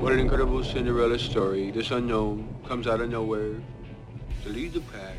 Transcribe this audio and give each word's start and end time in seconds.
What 0.00 0.12
an 0.12 0.18
incredible 0.18 0.62
Cinderella 0.62 1.18
story. 1.18 1.70
This 1.70 1.90
unknown 1.90 2.54
comes 2.68 2.86
out 2.86 3.00
of 3.00 3.10
nowhere 3.10 3.54
to 4.42 4.48
lead 4.48 4.74
the 4.74 4.80
pack 4.80 5.18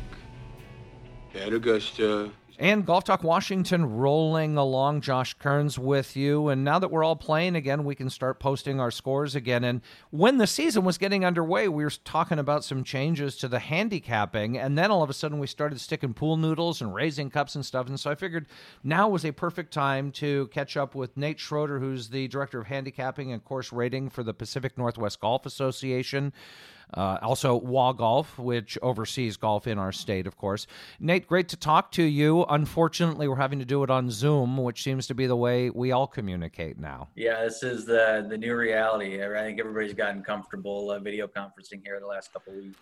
at 1.34 1.52
Augusta. 1.52 2.30
And 2.58 2.86
Golf 2.86 3.04
Talk 3.04 3.22
Washington 3.22 3.84
rolling 3.84 4.56
along. 4.56 5.02
Josh 5.02 5.34
Kerns 5.34 5.78
with 5.78 6.16
you. 6.16 6.48
And 6.48 6.64
now 6.64 6.78
that 6.78 6.90
we're 6.90 7.04
all 7.04 7.16
playing 7.16 7.54
again, 7.54 7.84
we 7.84 7.94
can 7.94 8.08
start 8.08 8.40
posting 8.40 8.80
our 8.80 8.90
scores 8.90 9.34
again. 9.34 9.62
And 9.62 9.82
when 10.10 10.38
the 10.38 10.46
season 10.46 10.82
was 10.82 10.96
getting 10.96 11.22
underway, 11.22 11.68
we 11.68 11.84
were 11.84 11.90
talking 11.90 12.38
about 12.38 12.64
some 12.64 12.82
changes 12.82 13.36
to 13.38 13.48
the 13.48 13.58
handicapping. 13.58 14.56
And 14.56 14.78
then 14.78 14.90
all 14.90 15.02
of 15.02 15.10
a 15.10 15.14
sudden, 15.14 15.38
we 15.38 15.46
started 15.46 15.80
sticking 15.80 16.14
pool 16.14 16.38
noodles 16.38 16.80
and 16.80 16.94
raising 16.94 17.28
cups 17.28 17.56
and 17.56 17.66
stuff. 17.66 17.88
And 17.88 18.00
so 18.00 18.10
I 18.10 18.14
figured 18.14 18.46
now 18.82 19.06
was 19.06 19.26
a 19.26 19.32
perfect 19.32 19.70
time 19.70 20.10
to 20.12 20.48
catch 20.48 20.78
up 20.78 20.94
with 20.94 21.14
Nate 21.14 21.38
Schroeder, 21.38 21.78
who's 21.78 22.08
the 22.08 22.26
director 22.28 22.60
of 22.60 22.68
handicapping 22.68 23.32
and 23.32 23.44
course 23.44 23.70
rating 23.70 24.08
for 24.08 24.22
the 24.22 24.32
Pacific 24.32 24.78
Northwest 24.78 25.20
Golf 25.20 25.44
Association. 25.44 26.32
Uh, 26.94 27.18
also, 27.20 27.56
WA 27.56 27.92
Golf, 27.92 28.38
which 28.38 28.78
oversees 28.80 29.36
golf 29.36 29.66
in 29.66 29.78
our 29.78 29.92
state, 29.92 30.26
of 30.26 30.36
course. 30.36 30.66
Nate, 31.00 31.26
great 31.26 31.48
to 31.48 31.56
talk 31.56 31.90
to 31.92 32.02
you. 32.02 32.44
Unfortunately, 32.48 33.28
we're 33.28 33.36
having 33.36 33.58
to 33.58 33.64
do 33.64 33.82
it 33.82 33.90
on 33.90 34.10
Zoom, 34.10 34.56
which 34.56 34.82
seems 34.82 35.06
to 35.08 35.14
be 35.14 35.26
the 35.26 35.36
way 35.36 35.68
we 35.70 35.92
all 35.92 36.06
communicate 36.06 36.78
now. 36.78 37.08
Yeah, 37.14 37.42
this 37.42 37.62
is 37.62 37.84
the 37.84 38.24
the 38.28 38.38
new 38.38 38.56
reality. 38.56 39.22
I 39.22 39.42
think 39.42 39.58
everybody's 39.58 39.94
gotten 39.94 40.22
comfortable 40.22 40.90
uh, 40.92 40.98
video 41.00 41.26
conferencing 41.26 41.82
here 41.84 41.98
the 42.00 42.06
last 42.06 42.32
couple 42.32 42.54
weeks. 42.54 42.78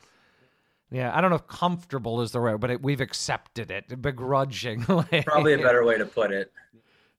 Yeah, 0.90 1.16
I 1.16 1.20
don't 1.20 1.30
know 1.30 1.36
if 1.36 1.46
comfortable 1.48 2.20
is 2.20 2.30
the 2.30 2.40
right, 2.40 2.60
but 2.60 2.70
it, 2.70 2.82
we've 2.82 3.00
accepted 3.00 3.70
it 3.70 4.00
begrudgingly. 4.00 5.22
Probably 5.24 5.54
a 5.54 5.58
better 5.58 5.84
way 5.86 5.98
to 5.98 6.06
put 6.06 6.30
it. 6.30 6.52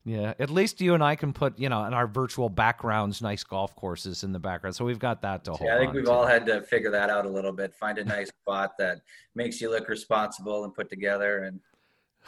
Yeah, 0.08 0.36
at 0.38 0.52
least 0.52 0.82
you 0.82 0.94
and 0.94 1.04
I 1.04 1.16
can 1.16 1.34
put, 1.34 1.58
you 1.58 1.68
know, 1.68 1.84
in 1.86 1.94
our 1.95 2.05
virtual 2.05 2.48
backgrounds, 2.48 3.23
nice 3.23 3.44
golf 3.44 3.76
courses 3.76 4.23
in 4.23 4.34
the 4.34 4.40
background. 4.40 4.76
So 4.76 4.86
we've 4.86 5.00
got 5.00 5.23
that 5.23 5.44
to 5.45 5.53
hold. 5.53 5.61
Yeah, 5.67 5.78
I 5.78 5.80
think 5.80 5.94
we've 5.94 6.06
to. 6.06 6.11
all 6.11 6.28
had 6.28 6.45
to 6.45 6.61
figure 6.61 6.92
that 6.92 7.09
out 7.09 7.25
a 7.25 7.30
little 7.30 7.52
bit. 7.52 7.73
Find 7.73 7.98
a 7.98 8.06
nice 8.06 8.30
spot 8.42 8.73
that 8.78 9.02
makes 9.33 9.59
you 9.59 9.72
look 9.72 9.89
responsible 9.89 10.64
and 10.64 10.76
put 10.76 10.92
together. 10.92 11.52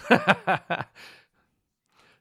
And 0.09 0.85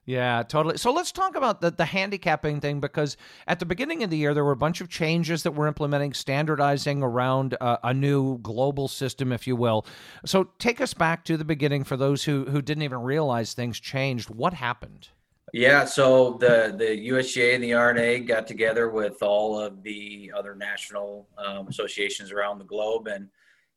yeah, 0.05 0.43
totally. 0.43 0.77
So 0.77 0.93
let's 0.93 1.11
talk 1.11 1.35
about 1.35 1.59
the, 1.61 1.71
the 1.71 1.85
handicapping 1.85 2.61
thing 2.61 2.79
because 2.79 3.17
at 3.47 3.57
the 3.57 3.65
beginning 3.65 4.03
of 4.03 4.11
the 4.11 4.17
year, 4.17 4.35
there 4.35 4.45
were 4.45 4.51
a 4.51 4.55
bunch 4.55 4.79
of 4.79 4.89
changes 4.89 5.41
that 5.41 5.53
we're 5.53 5.67
implementing, 5.67 6.13
standardizing 6.13 7.01
around 7.01 7.57
uh, 7.59 7.77
a 7.83 7.95
new 7.95 8.37
global 8.43 8.87
system, 8.87 9.31
if 9.31 9.47
you 9.47 9.55
will. 9.55 9.87
So 10.23 10.51
take 10.59 10.81
us 10.81 10.93
back 10.93 11.25
to 11.25 11.35
the 11.35 11.45
beginning 11.45 11.83
for 11.83 11.97
those 11.97 12.25
who, 12.25 12.45
who 12.45 12.61
didn't 12.61 12.83
even 12.83 12.99
realize 13.01 13.55
things 13.55 13.79
changed. 13.79 14.29
What 14.29 14.53
happened? 14.53 15.09
Yeah, 15.53 15.85
so 15.85 16.37
the 16.39 16.75
the 16.77 17.09
USGA 17.09 17.55
and 17.55 17.63
the 17.63 17.73
R&A 17.73 18.19
got 18.19 18.47
together 18.47 18.89
with 18.89 19.23
all 19.23 19.57
of 19.57 19.81
the 19.81 20.31
other 20.35 20.55
national 20.55 21.27
um, 21.37 21.69
associations 21.69 22.31
around 22.33 22.59
the 22.59 22.65
globe 22.65 23.07
and 23.07 23.29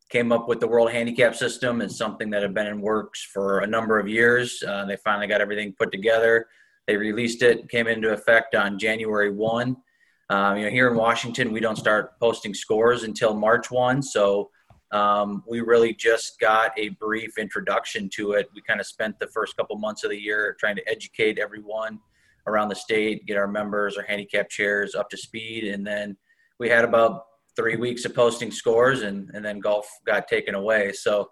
came 0.09 0.33
up 0.33 0.49
with 0.49 0.59
the 0.59 0.67
World 0.67 0.91
Handicap 0.91 1.33
System. 1.33 1.81
It's 1.81 1.97
something 1.97 2.29
that 2.31 2.41
had 2.41 2.53
been 2.53 2.67
in 2.67 2.81
works 2.81 3.23
for 3.23 3.59
a 3.59 3.67
number 3.67 3.97
of 3.97 4.09
years. 4.09 4.61
Uh, 4.67 4.83
they 4.83 4.97
finally 4.97 5.27
got 5.27 5.39
everything 5.39 5.73
put 5.77 5.93
together. 5.93 6.47
They 6.87 6.97
released 6.97 7.41
it, 7.41 7.69
came 7.69 7.87
into 7.87 8.11
effect 8.11 8.53
on 8.53 8.77
January 8.77 9.31
one. 9.31 9.77
Um, 10.29 10.57
you 10.57 10.65
know, 10.65 10.71
here 10.71 10.89
in 10.89 10.97
Washington, 10.97 11.53
we 11.53 11.61
don't 11.61 11.77
start 11.77 12.19
posting 12.19 12.53
scores 12.53 13.03
until 13.03 13.33
March 13.33 13.71
one, 13.71 14.01
so 14.01 14.49
um, 14.91 15.43
we 15.47 15.61
really 15.61 15.93
just 15.93 16.39
got 16.39 16.71
a 16.77 16.89
brief 16.89 17.37
introduction 17.37 18.09
to 18.15 18.33
it. 18.33 18.49
We 18.53 18.61
kind 18.61 18.79
of 18.79 18.85
spent 18.85 19.19
the 19.19 19.27
first 19.27 19.55
couple 19.55 19.77
months 19.77 20.03
of 20.03 20.09
the 20.09 20.19
year 20.19 20.55
trying 20.59 20.75
to 20.75 20.89
educate 20.89 21.39
everyone 21.39 21.99
around 22.47 22.69
the 22.69 22.75
state, 22.75 23.25
get 23.25 23.37
our 23.37 23.47
members, 23.47 23.97
our 23.97 24.03
handicap 24.03 24.49
chairs 24.49 24.95
up 24.95 25.09
to 25.11 25.17
speed, 25.17 25.65
and 25.65 25.85
then 25.85 26.17
we 26.59 26.67
had 26.67 26.83
about 26.83 27.25
three 27.55 27.75
weeks 27.75 28.05
of 28.05 28.13
posting 28.13 28.51
scores, 28.51 29.01
and 29.03 29.29
and 29.33 29.43
then 29.43 29.59
golf 29.59 29.87
got 30.05 30.27
taken 30.27 30.55
away. 30.55 30.91
So. 30.93 31.31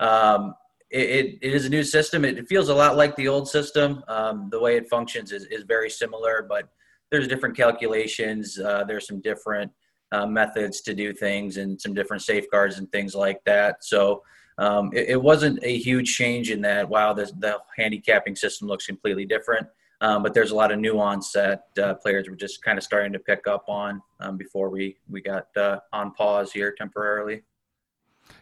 Um, 0.00 0.54
it, 0.90 1.38
it 1.42 1.52
is 1.52 1.66
a 1.66 1.68
new 1.68 1.84
system. 1.84 2.24
It, 2.24 2.48
feels 2.48 2.70
a 2.70 2.74
lot 2.74 2.96
like 2.96 3.14
the 3.16 3.28
old 3.28 3.46
system. 3.46 4.02
Um, 4.08 4.48
the 4.50 4.58
way 4.58 4.78
it 4.78 4.88
functions 4.88 5.32
is, 5.32 5.44
is 5.50 5.64
very 5.64 5.90
similar, 5.90 6.46
but 6.48 6.70
there's 7.10 7.28
different 7.28 7.56
calculations. 7.56 8.58
Uh, 8.58 8.84
there's 8.84 9.06
some 9.06 9.20
different 9.20 9.70
uh, 10.12 10.26
methods 10.26 10.80
to 10.82 10.94
do 10.94 11.12
things 11.12 11.56
and 11.56 11.80
some 11.80 11.94
different 11.94 12.22
safeguards 12.22 12.78
and 12.78 12.90
things 12.92 13.14
like 13.14 13.42
that. 13.44 13.84
So 13.84 14.22
um, 14.58 14.90
it, 14.92 15.10
it, 15.10 15.22
wasn't 15.22 15.60
a 15.62 15.78
huge 15.78 16.16
change 16.16 16.50
in 16.50 16.60
that. 16.62 16.88
Wow, 16.88 17.12
the, 17.12 17.30
the 17.38 17.58
handicapping 17.76 18.34
system 18.34 18.66
looks 18.66 18.86
completely 18.86 19.24
different. 19.24 19.66
Um, 20.00 20.22
but 20.22 20.32
there's 20.32 20.52
a 20.52 20.54
lot 20.54 20.70
of 20.70 20.78
nuance 20.78 21.32
that 21.32 21.64
uh, 21.82 21.94
players 21.94 22.28
were 22.28 22.36
just 22.36 22.62
kind 22.62 22.78
of 22.78 22.84
starting 22.84 23.12
to 23.12 23.18
pick 23.18 23.46
up 23.48 23.64
on 23.68 24.00
um, 24.20 24.36
before 24.36 24.70
we 24.70 24.96
we 25.08 25.20
got 25.20 25.48
uh, 25.56 25.80
on 25.92 26.12
pause 26.12 26.52
here 26.52 26.72
temporarily. 26.76 27.42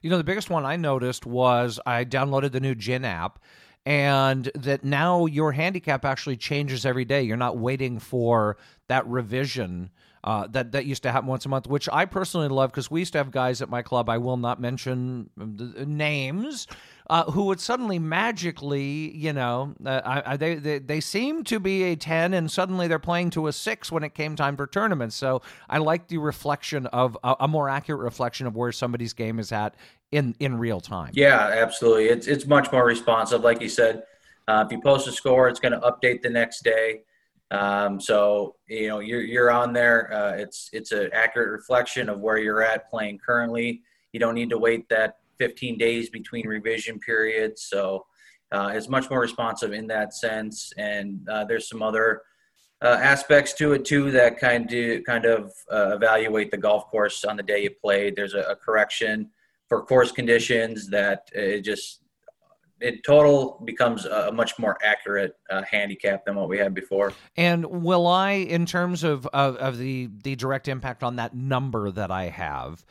You 0.03 0.11
know, 0.11 0.19
the 0.19 0.25
biggest 0.25 0.51
one 0.51 0.67
I 0.67 0.77
noticed 0.77 1.25
was 1.25 1.81
I 1.87 2.05
downloaded 2.05 2.53
the 2.53 2.61
new 2.61 2.75
GHIN 2.75 3.05
app 3.05 3.39
and 3.87 4.51
that 4.57 4.85
now 4.85 5.27
your 5.27 5.53
handicap 5.53 6.05
actually 6.05 6.37
changes 6.37 6.85
every 6.85 7.05
day. 7.05 7.23
You're 7.23 7.37
not 7.37 7.57
waiting 7.57 8.01
for 8.01 8.59
that 8.89 9.07
revision 9.07 9.91
uh, 10.27 10.45
that 10.49 10.73
that 10.73 10.87
used 10.87 11.05
to 11.05 11.13
happen 11.13 11.29
once 11.29 11.47
a 11.47 11.49
month, 11.49 11.69
which 11.69 11.89
I 11.93 12.05
personally 12.05 12.49
love 12.49 12.73
because 12.73 12.91
we 12.91 13.01
used 13.01 13.13
to 13.13 13.19
have 13.19 13.31
guys 13.31 13.63
at 13.63 13.69
my 13.69 13.83
club. 13.83 14.09
I 14.09 14.19
will 14.19 14.37
not 14.37 14.61
mention 14.61 15.31
names. 15.37 16.67
Uh, 17.09 17.23
who 17.31 17.45
would 17.45 17.61
suddenly 17.61 18.01
magically, 18.01 19.17
you 19.17 19.33
know, 19.33 19.73
uh, 19.85 20.23
I, 20.27 20.37
they, 20.37 20.57
they 20.57 20.79
they 20.81 21.01
seem 21.01 21.45
to 21.45 21.61
be 21.61 21.85
a 21.85 21.95
ten, 21.95 22.35
and 22.35 22.51
suddenly 22.51 22.89
they're 22.89 22.99
playing 22.99 23.31
to 23.31 23.47
a 23.47 23.53
six 23.53 23.93
when 23.93 24.03
it 24.03 24.15
came 24.15 24.35
time 24.35 24.57
for 24.57 24.67
tournaments. 24.67 25.15
So 25.15 25.43
I 25.71 25.79
like 25.79 26.09
the 26.09 26.19
reflection 26.19 26.87
of 26.87 27.17
a, 27.23 27.37
a 27.41 27.49
more 27.49 27.69
accurate 27.69 28.01
reflection 28.01 28.49
of 28.49 28.57
where 28.57 28.73
somebody's 28.73 29.13
game 29.13 29.39
is 29.39 29.53
at 29.53 29.77
in 30.11 30.35
in 30.41 30.59
real 30.59 30.81
time. 30.81 31.13
Yeah, 31.15 31.39
absolutely. 31.39 32.07
It's 32.07 32.27
it's 32.27 32.47
much 32.47 32.73
more 32.73 32.85
responsive, 32.85 33.43
like 33.43 33.61
you 33.61 33.69
said. 33.69 34.03
Uh, 34.49 34.65
if 34.67 34.73
you 34.73 34.81
post 34.81 35.07
a 35.07 35.13
score, 35.13 35.49
it's 35.49 35.61
going 35.61 35.73
to 35.73 35.81
update 35.81 36.23
the 36.23 36.31
next 36.31 36.65
day. 36.65 37.03
Um, 37.51 38.01
so 38.01 38.57
you 38.69 38.89
know 38.89 39.01
you're 39.01 39.23
you're 39.23 39.51
on 39.51 39.73
there. 39.73 40.13
Uh, 40.13 40.33
it's 40.33 40.69
it's 40.73 40.93
an 40.93 41.11
accurate 41.13 41.51
reflection 41.51 42.09
of 42.09 42.21
where 42.21 42.39
you're 42.39 42.63
at 42.63 42.91
playing 42.91 43.19
currently. 43.25 43.83
You 44.13 44.21
don't 44.21 44.35
need 44.35 44.51
to 44.51 44.59
wait 44.59 44.89
that 44.89 45.19
15 45.39 45.79
days 45.79 46.11
between 46.11 46.47
revision 46.47 46.99
periods. 46.99 47.63
So 47.63 48.07
uh, 48.53 48.73
it's 48.75 48.89
much 48.89 49.11
more 49.11 49.21
responsive 49.21 49.73
in 49.73 49.87
that 49.89 50.15
sense. 50.15 50.73
And 50.77 51.29
uh, 51.29 51.45
there's 51.45 51.69
some 51.69 51.83
other 51.83 52.23
uh, 52.83 52.99
aspects 53.01 53.53
to 53.55 53.73
it 53.73 53.85
too 53.85 54.11
that 54.11 54.39
kind 54.39 54.73
of 54.73 55.05
kind 55.05 55.25
of 55.25 55.53
uh, 55.73 55.95
evaluate 55.95 56.51
the 56.51 56.57
golf 56.57 56.87
course 56.87 57.25
on 57.25 57.37
the 57.37 57.43
day 57.43 57.63
you 57.63 57.71
played. 57.71 58.17
There's 58.17 58.35
a, 58.35 58.41
a 58.43 58.57
correction 58.57 59.31
for 59.69 59.85
course 59.85 60.13
conditions 60.13 60.89
that 60.89 61.29
it 61.33 61.63
just 61.63 62.03
it 62.81 63.03
total 63.05 63.63
becomes 63.65 64.05
a 64.05 64.31
much 64.33 64.59
more 64.59 64.77
accurate 64.85 65.37
uh, 65.51 65.63
handicap 65.63 66.25
than 66.25 66.35
what 66.35 66.49
we 66.49 66.59
had 66.59 66.75
before. 66.75 67.13
And 67.37 67.65
will 67.65 68.07
I, 68.07 68.33
in 68.33 68.67
terms 68.67 69.03
of, 69.03 69.27
of, 69.29 69.57
of 69.57 69.79
the 69.79 70.11
the 70.23 70.37
direct 70.37 70.69
impact 70.69 71.03
on 71.03 71.17
that 71.17 71.35
number 71.35 71.91
that 71.91 72.11
I 72.11 72.25
have, 72.25 72.85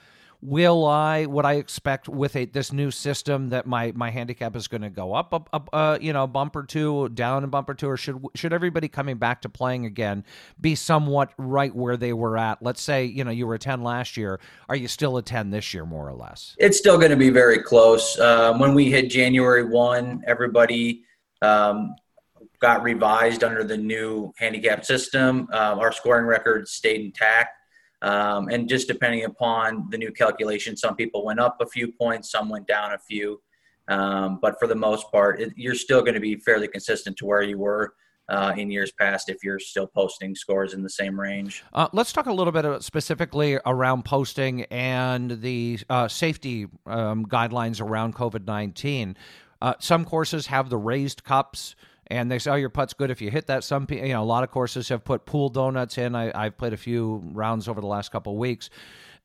will 0.46 0.86
I 0.86 1.26
what 1.26 1.46
I 1.46 1.54
expect 1.54 2.08
with 2.08 2.36
a 2.36 2.46
this 2.46 2.72
new 2.72 2.92
system 2.92 3.50
that 3.50 3.66
my 3.66 3.92
my 3.96 4.12
handicap 4.12 4.56
is 4.56 4.68
going 4.68 4.82
to 4.82 4.90
go 4.90 5.14
up 5.14 5.34
up 5.34 5.70
uh, 5.74 5.98
you 6.00 6.14
know 6.14 6.28
bump 6.28 6.56
or 6.56 6.64
two 6.64 7.10
down 7.10 7.44
a 7.44 7.48
bump 7.48 7.70
or 7.70 7.74
two 7.74 7.90
or 7.90 7.98
should 7.98 8.24
should 8.36 8.54
everybody 8.54 8.88
coming 8.88 9.18
back 9.18 9.42
to 9.42 9.50
playing 9.50 9.86
again 9.86 10.24
be 10.62 10.76
somewhat 10.76 11.32
right 11.38 11.76
where 11.76 11.98
they 11.98 12.14
were 12.14 12.38
at? 12.38 12.62
Let's 12.62 12.82
say 12.82 13.06
you 13.06 13.24
know 13.24 13.32
you 13.32 13.48
were 13.48 13.56
a 13.56 13.60
10 13.60 13.82
last 13.82 14.18
year. 14.18 14.40
Are 14.70 14.76
you 14.76 14.88
still 14.88 15.18
a 15.18 15.22
10 15.22 15.50
this 15.50 15.74
year 15.74 15.86
more 15.86 16.08
or 16.08 16.14
less? 16.14 16.56
It's 16.60 16.78
still 16.78 16.98
going 16.98 17.12
to 17.12 17.18
be 17.18 17.30
very 17.30 17.62
close. 17.62 18.20
Um, 18.20 18.60
when 18.60 18.74
we 18.74 18.92
hit 18.92 19.10
January 19.10 19.66
1 19.66 20.24
everybody 20.28 21.04
um, 21.42 21.96
got 22.60 22.84
revised 22.84 23.44
under 23.44 23.64
the 23.64 23.78
new 23.78 24.32
handicap 24.38 24.86
system. 24.86 25.48
Uh, 25.52 25.76
our 25.80 25.92
scoring 25.92 26.26
record 26.26 26.68
stayed 26.68 27.02
intact 27.02 27.55
um, 28.02 28.50
and 28.50 28.68
just 28.68 28.88
depending 28.88 29.26
upon 29.26 29.90
the 29.90 29.98
new 29.98 30.12
calculation, 30.12 30.76
some 30.76 30.96
people 30.96 31.26
went 31.26 31.40
up 31.40 31.58
a 31.62 31.66
few 31.66 31.92
points, 31.92 32.32
some 32.32 32.50
went 32.50 32.68
down 32.68 32.94
a 32.94 33.00
few. 33.00 33.42
Um, 33.88 34.40
but 34.42 34.58
for 34.60 34.68
the 34.68 34.76
most 34.76 35.12
part, 35.12 35.40
it, 35.40 35.54
you're 35.56 35.76
still 35.76 36.02
going 36.02 36.16
to 36.16 36.20
be 36.20 36.36
fairly 36.36 36.68
consistent 36.68 37.18
to 37.18 37.26
where 37.26 37.44
you 37.44 37.58
were 37.58 37.94
uh, 38.30 38.54
in 38.58 38.72
years 38.72 38.92
past 38.92 39.30
if 39.30 39.44
you're 39.44 39.60
still 39.60 39.88
posting 39.88 40.36
scores 40.36 40.74
in 40.74 40.82
the 40.82 40.90
same 40.90 41.20
range. 41.20 41.64
Uh, 41.74 41.88
let's 41.94 42.12
talk 42.12 42.26
a 42.26 42.34
little 42.34 42.52
bit 42.52 42.82
specifically 42.84 43.60
around 43.66 44.04
posting 44.04 44.64
and 44.64 45.42
the 45.42 45.80
uh, 45.90 46.08
safety 46.08 46.68
um, 46.88 47.26
guidelines 47.26 47.82
around 47.82 48.16
COVID 48.16 48.46
19. 48.46 49.16
Uh, 49.62 49.74
some 49.80 50.06
courses 50.06 50.48
have 50.48 50.70
the 50.70 50.78
raised 50.78 51.24
cups 51.24 51.76
and 52.08 52.30
they 52.32 52.40
say, 52.40 52.52
"Oh, 52.52 52.56
your 52.56 52.70
putt's 52.70 52.94
good 52.94 53.12
if 53.12 53.22
you 53.22 53.32
hit 53.32 53.48
that." 53.48 53.64
Some, 53.64 53.88
you 53.90 54.10
know, 54.10 54.22
a 54.22 54.26
lot 54.26 54.44
of 54.44 54.52
courses 54.52 54.90
have 54.90 55.04
put 55.04 55.26
pool 55.26 55.50
donuts 55.50 55.98
in. 55.98 56.16
I, 56.16 56.44
have 56.46 56.58
played 56.58 56.74
a 56.74 56.78
few 56.78 57.22
rounds 57.34 57.68
over 57.68 57.82
the 57.82 57.88
last 57.88 58.12
couple 58.12 58.38
weeks. 58.38 58.70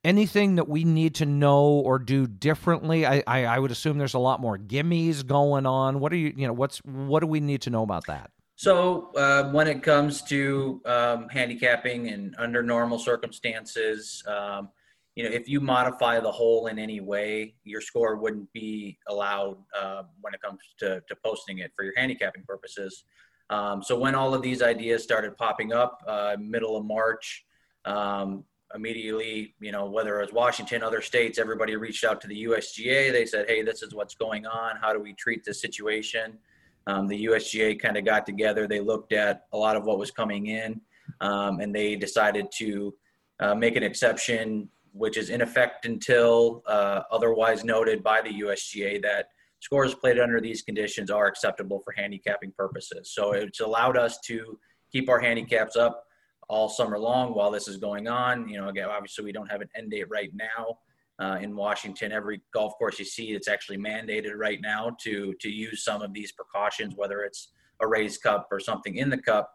Anything 0.03 0.55
that 0.57 0.67
we 0.67 0.85
need 0.85 1.17
to 1.17 1.27
know 1.27 1.65
or 1.65 1.99
do 1.99 2.27
differently? 2.27 3.05
I, 3.05 3.23
I, 3.27 3.45
I 3.45 3.59
would 3.59 3.71
assume 3.71 3.99
there's 3.99 4.15
a 4.15 4.19
lot 4.19 4.41
more 4.41 4.57
gimmies 4.57 5.27
going 5.27 5.67
on. 5.67 6.01
What 6.01 6.13
are 6.13 6.17
you, 6.17 6.33
you 6.35 6.47
know, 6.47 6.55
what's 6.55 6.79
what 6.79 7.21
do 7.21 7.27
we 7.27 7.41
need 7.41 7.63
to 7.63 7.71
know 7.71 7.83
about 7.83 8.07
that? 8.07 8.31
So 8.57 9.11
uh, 9.17 9.51
when 9.53 9.69
it 9.69 9.83
comes 9.83 10.23
to 10.25 10.83
um, 10.85 11.29
handicapping 11.31 12.09
and 12.09 12.35
under 12.39 12.63
normal 12.63 12.99
circumstances, 12.99 14.23
um, 14.27 14.69
you 15.17 15.25
know, 15.25 15.31
if 15.31 15.49
you 15.49 15.61
modify 15.61 16.21
the 16.21 16.31
hole 16.31 16.69
in 16.69 16.79
any 16.79 17.01
way, 17.01 17.55
your 17.65 17.81
score 17.81 18.17
wouldn't 18.17 18.51
be 18.53 18.99
allowed 19.09 19.57
uh, 19.79 20.05
when 20.21 20.35
it 20.35 20.41
comes 20.41 20.61
to, 20.79 21.03
to 21.09 21.17
posting 21.25 21.59
it 21.59 21.73
for 21.77 21.85
your 21.85 21.95
handicapping 21.97 22.45
purposes. 22.47 23.05
Um, 23.51 23.83
so 23.83 23.99
when 23.99 24.15
all 24.15 24.33
of 24.35 24.43
these 24.43 24.63
ideas 24.63 25.03
started 25.03 25.37
popping 25.37 25.73
up, 25.73 26.03
uh, 26.07 26.37
middle 26.39 26.77
of 26.77 26.85
March, 26.85 27.45
um, 27.85 28.45
immediately, 28.75 29.55
you 29.61 29.73
know, 29.73 29.87
whether 29.87 30.21
it 30.21 30.27
was 30.27 30.33
Washington, 30.33 30.83
other 30.83 31.03
states, 31.03 31.39
everybody 31.39 31.75
reached 31.75 32.05
out 32.05 32.21
to 32.21 32.29
the 32.29 32.45
USGA. 32.45 33.11
They 33.11 33.27
said, 33.27 33.49
"Hey, 33.49 33.63
this 33.63 33.83
is 33.83 33.95
what's 33.95 34.15
going 34.15 34.47
on. 34.47 34.77
How 34.77 34.93
do 34.93 35.01
we 35.01 35.13
treat 35.15 35.45
this 35.45 35.61
situation?" 35.61 36.39
Um, 36.87 37.09
the 37.09 37.25
USGA 37.25 37.81
kind 37.81 37.97
of 37.97 38.05
got 38.05 38.27
together. 38.27 38.69
They 38.69 38.81
looked 38.81 39.13
at 39.13 39.47
a 39.53 39.59
lot 39.59 39.77
of 39.77 39.85
what 39.85 39.99
was 39.99 40.13
coming 40.13 40.47
in, 40.47 40.81
um, 41.21 41.61
and 41.61 41.75
they 41.75 41.97
decided 41.97 42.47
to 42.59 42.95
uh, 43.41 43.55
make 43.55 43.77
an 43.77 43.83
exception, 43.83 44.69
which 44.93 45.17
is 45.17 45.31
in 45.31 45.41
effect 45.41 45.87
until 45.87 46.63
uh, 46.67 47.03
otherwise 47.11 47.65
noted 47.65 48.03
by 48.03 48.21
the 48.21 48.41
USGA 48.41 49.01
that 49.03 49.27
scores 49.61 49.95
played 49.95 50.19
under 50.19 50.41
these 50.41 50.63
conditions 50.63 51.11
are 51.11 51.27
acceptable 51.27 51.81
for 51.81 51.93
handicapping 51.93 52.53
purposes. 52.57 53.13
So 53.13 53.33
it's 53.33 53.61
allowed 53.61 53.97
us 53.97 54.19
to 54.27 54.59
keep 54.91 55.09
our 55.09 55.21
handicaps 55.21 55.77
up 55.77 56.05
all 56.49 56.69
summer 56.69 56.99
long 56.99 57.35
while 57.35 57.51
this 57.51 57.69
is 57.69 57.77
going 57.77 58.09
on. 58.09 58.49
You 58.49 58.61
know, 58.61 58.69
again, 58.69 58.89
obviously 58.89 59.25
we 59.25 59.33
don't 59.33 59.51
have 59.51 59.61
an 59.61 59.69
end 59.77 59.91
date 59.91 60.09
right 60.11 60.31
now. 60.35 60.79
Uh, 61.21 61.37
in 61.37 61.55
Washington, 61.55 62.13
every 62.13 62.41
golf 62.55 62.73
course 62.79 62.99
you 62.99 63.05
see, 63.05 63.33
it's 63.33 63.47
actually 63.47 63.77
mandated 63.77 64.35
right 64.37 64.59
now 64.63 64.97
to 65.03 65.35
to 65.41 65.51
use 65.51 65.85
some 65.85 66.01
of 66.01 66.15
these 66.15 66.33
precautions, 66.33 66.95
whether 66.97 67.21
it's 67.21 67.49
a 67.83 67.87
raised 67.87 68.23
cup 68.23 68.49
or 68.51 68.59
something 68.59 68.97
in 68.97 69.11
the 69.11 69.19
cup. 69.19 69.53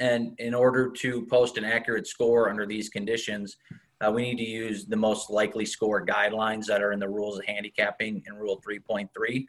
And 0.00 0.32
in 0.38 0.54
order 0.54 0.90
to 0.90 1.26
post 1.26 1.58
an 1.58 1.64
accurate 1.64 2.06
score 2.06 2.48
under 2.48 2.66
these 2.66 2.88
conditions, 2.88 3.56
uh, 4.04 4.10
we 4.10 4.22
need 4.22 4.36
to 4.36 4.48
use 4.48 4.86
the 4.86 4.96
most 4.96 5.30
likely 5.30 5.64
score 5.64 6.04
guidelines 6.04 6.66
that 6.66 6.82
are 6.82 6.92
in 6.92 6.98
the 6.98 7.08
rules 7.08 7.38
of 7.38 7.44
handicapping 7.46 8.22
in 8.26 8.34
Rule 8.34 8.62
3.3. 8.66 9.46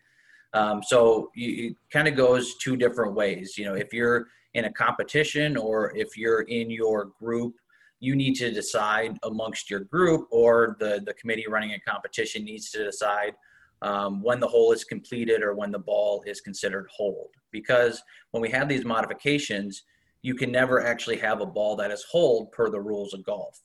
Um, 0.53 0.81
so 0.81 1.29
you, 1.35 1.71
it 1.71 1.77
kind 1.91 2.07
of 2.07 2.15
goes 2.15 2.55
two 2.57 2.77
different 2.77 3.13
ways. 3.13 3.57
You 3.57 3.65
know, 3.65 3.73
if 3.73 3.93
you're 3.93 4.27
in 4.53 4.65
a 4.65 4.71
competition 4.71 5.57
or 5.57 5.95
if 5.95 6.17
you're 6.17 6.41
in 6.41 6.71
your 6.71 7.11
group 7.19 7.55
you 7.99 8.15
need 8.15 8.35
to 8.35 8.51
decide 8.51 9.17
amongst 9.23 9.69
your 9.69 9.81
group 9.81 10.27
or 10.31 10.77
the, 10.79 11.01
the 11.05 11.13
committee 11.15 11.45
running 11.47 11.71
a 11.71 11.79
competition 11.79 12.43
needs 12.43 12.69
to 12.71 12.83
decide 12.83 13.33
um, 13.81 14.21
when 14.21 14.39
the 14.39 14.47
hole 14.47 14.71
is 14.71 14.83
completed 14.83 15.41
or 15.41 15.53
when 15.53 15.71
the 15.71 15.79
ball 15.79 16.23
is 16.25 16.41
considered 16.41 16.87
holed. 16.95 17.31
Because 17.51 18.01
when 18.31 18.41
we 18.41 18.49
have 18.49 18.67
these 18.67 18.85
modifications, 18.85 19.83
you 20.21 20.35
can 20.35 20.51
never 20.51 20.83
actually 20.85 21.17
have 21.17 21.41
a 21.41 21.45
ball 21.45 21.75
that 21.75 21.91
is 21.91 22.03
holed 22.11 22.51
per 22.51 22.69
the 22.69 22.79
rules 22.79 23.13
of 23.13 23.23
golf. 23.23 23.59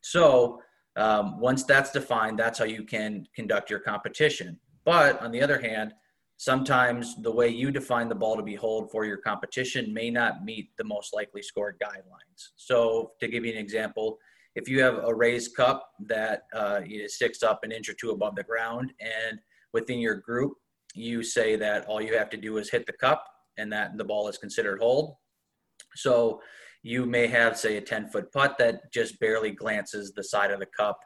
So 0.00 0.62
um, 0.96 1.40
once 1.40 1.64
that's 1.64 1.90
defined, 1.90 2.38
that's 2.38 2.58
how 2.58 2.64
you 2.64 2.84
can 2.84 3.26
conduct 3.34 3.70
your 3.70 3.80
competition. 3.80 4.58
But 4.84 5.20
on 5.22 5.30
the 5.30 5.42
other 5.42 5.60
hand, 5.60 5.92
sometimes 6.36 7.16
the 7.22 7.30
way 7.30 7.48
you 7.48 7.70
define 7.70 8.08
the 8.08 8.14
ball 8.14 8.36
to 8.36 8.42
be 8.42 8.54
holed 8.54 8.90
for 8.90 9.04
your 9.04 9.18
competition 9.18 9.92
may 9.92 10.10
not 10.10 10.44
meet 10.44 10.70
the 10.78 10.84
most 10.84 11.14
likely 11.14 11.42
score 11.42 11.76
guidelines. 11.82 12.48
So, 12.56 13.12
to 13.20 13.28
give 13.28 13.44
you 13.44 13.52
an 13.52 13.58
example, 13.58 14.18
if 14.54 14.68
you 14.68 14.82
have 14.82 15.04
a 15.04 15.14
raised 15.14 15.54
cup 15.54 15.86
that 16.06 16.44
uh, 16.54 16.80
sticks 17.06 17.42
up 17.42 17.60
an 17.62 17.72
inch 17.72 17.88
or 17.88 17.92
two 17.92 18.10
above 18.10 18.36
the 18.36 18.42
ground, 18.42 18.92
and 19.00 19.38
within 19.72 20.00
your 20.00 20.16
group, 20.16 20.54
you 20.94 21.22
say 21.22 21.56
that 21.56 21.86
all 21.86 22.00
you 22.00 22.16
have 22.16 22.30
to 22.30 22.36
do 22.36 22.56
is 22.56 22.70
hit 22.70 22.86
the 22.86 22.92
cup 22.94 23.24
and 23.58 23.72
that 23.72 23.96
the 23.96 24.04
ball 24.04 24.26
is 24.26 24.38
considered 24.38 24.80
holed. 24.80 25.14
So, 25.94 26.40
you 26.82 27.06
may 27.06 27.26
have, 27.26 27.58
say, 27.58 27.76
a 27.76 27.80
10 27.80 28.08
foot 28.08 28.32
putt 28.32 28.56
that 28.58 28.92
just 28.92 29.18
barely 29.20 29.50
glances 29.50 30.12
the 30.12 30.24
side 30.24 30.50
of 30.50 30.60
the 30.60 30.66
cup 30.66 30.98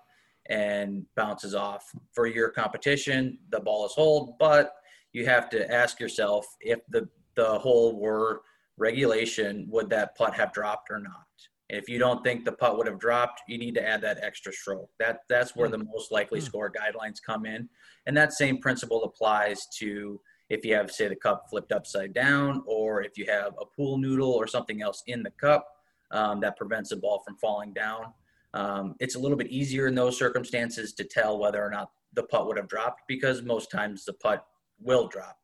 and 0.49 1.05
bounces 1.17 1.55
off. 1.55 1.85
For 2.15 2.27
your 2.27 2.51
competition, 2.51 3.39
the 3.51 3.61
ball 3.61 3.87
is 3.87 3.93
holed, 3.93 4.35
but 4.39 4.73
you 5.13 5.27
have 5.27 5.49
to 5.51 5.73
ask 5.73 6.01
yourself 6.01 6.47
if 6.61 6.81
the 6.91 7.09
the 7.37 7.59
hole 7.59 7.99
were 7.99 8.43
regulation, 8.77 9.67
would 9.69 9.91
that 9.91 10.17
putt 10.17 10.35
have 10.35 10.53
dropped 10.53 10.89
or 10.89 11.01
not? 11.01 11.27
if 11.69 11.89
you 11.89 11.99
don't 11.99 12.23
think 12.23 12.45
the 12.45 12.53
putt 12.53 12.77
would 12.77 12.87
have 12.87 12.99
dropped, 12.99 13.43
you 13.49 13.59
need 13.59 13.75
to 13.75 13.87
add 13.87 14.03
that 14.03 14.19
extra 14.23 14.53
stroke. 14.53 14.91
That 14.99 15.21
that's 15.29 15.57
where 15.57 15.69
the 15.69 15.79
hmm. 15.79 15.91
most 15.93 16.13
likely 16.13 16.41
hmm. 16.41 16.47
score 16.47 16.71
guidelines 16.73 17.17
come 17.25 17.47
in, 17.47 17.69
and 18.07 18.17
that 18.17 18.33
same 18.33 18.59
principle 18.59 19.05
applies 19.05 19.67
to 19.79 20.21
if 20.55 20.65
you 20.65 20.75
have 20.75 20.91
say 20.91 21.09
the 21.09 21.17
cup 21.17 21.47
flipped 21.51 21.73
upside 21.73 22.15
down, 22.15 22.63
or 22.67 23.03
if 23.03 23.19
you 23.19 23.27
have 23.27 23.55
a 23.61 23.67
pool 23.67 23.99
noodle 23.99 24.33
or 24.33 24.47
something 24.47 24.83
else 24.83 25.03
in 25.07 25.23
the 25.23 25.31
cup 25.33 25.67
um, 26.11 26.41
that 26.41 26.57
prevents 26.57 26.91
the 26.91 26.97
ball 26.97 27.23
from 27.27 27.37
falling 27.37 27.73
down. 27.73 28.13
Um, 28.55 28.95
it's 29.01 29.17
a 29.17 29.19
little 29.19 29.37
bit 29.37 29.49
easier 29.49 29.89
in 29.89 29.95
those 29.95 30.17
circumstances 30.17 30.93
to 30.95 31.05
tell 31.05 31.39
whether 31.39 31.63
or 31.63 31.71
not 31.71 31.91
the 32.13 32.23
putt 32.23 32.47
would 32.47 32.57
have 32.57 32.69
dropped 32.69 33.03
because 33.09 33.43
most 33.43 33.71
times 33.71 34.05
the 34.05 34.13
putt 34.13 34.47
will 34.81 35.09
drop. 35.09 35.37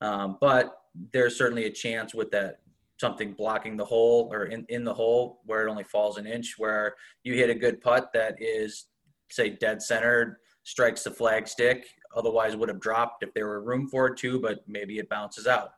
Um, 0.00 0.38
but 0.40 0.74
there's 1.12 1.36
certainly 1.36 1.66
a 1.66 1.70
chance 1.70 2.14
with 2.14 2.30
that 2.30 2.60
something 2.98 3.32
blocking 3.32 3.76
the 3.76 3.84
hole 3.84 4.30
or 4.32 4.46
in, 4.46 4.64
in 4.68 4.84
the 4.84 4.94
hole 4.94 5.40
where 5.44 5.66
it 5.66 5.70
only 5.70 5.84
falls 5.84 6.16
an 6.16 6.26
inch, 6.26 6.54
where 6.56 6.94
you 7.22 7.34
hit 7.34 7.50
a 7.50 7.54
good 7.54 7.80
putt 7.80 8.10
that 8.14 8.36
is, 8.38 8.86
say, 9.30 9.50
dead 9.50 9.82
centered, 9.82 10.36
strikes 10.62 11.02
the 11.02 11.10
flag 11.10 11.46
stick, 11.46 11.84
otherwise 12.14 12.56
would 12.56 12.68
have 12.68 12.80
dropped 12.80 13.22
if 13.22 13.32
there 13.34 13.46
were 13.46 13.60
room 13.60 13.88
for 13.88 14.06
it 14.06 14.16
to, 14.18 14.40
but 14.40 14.62
maybe 14.66 14.98
it 14.98 15.08
bounces 15.08 15.46
out. 15.46 15.72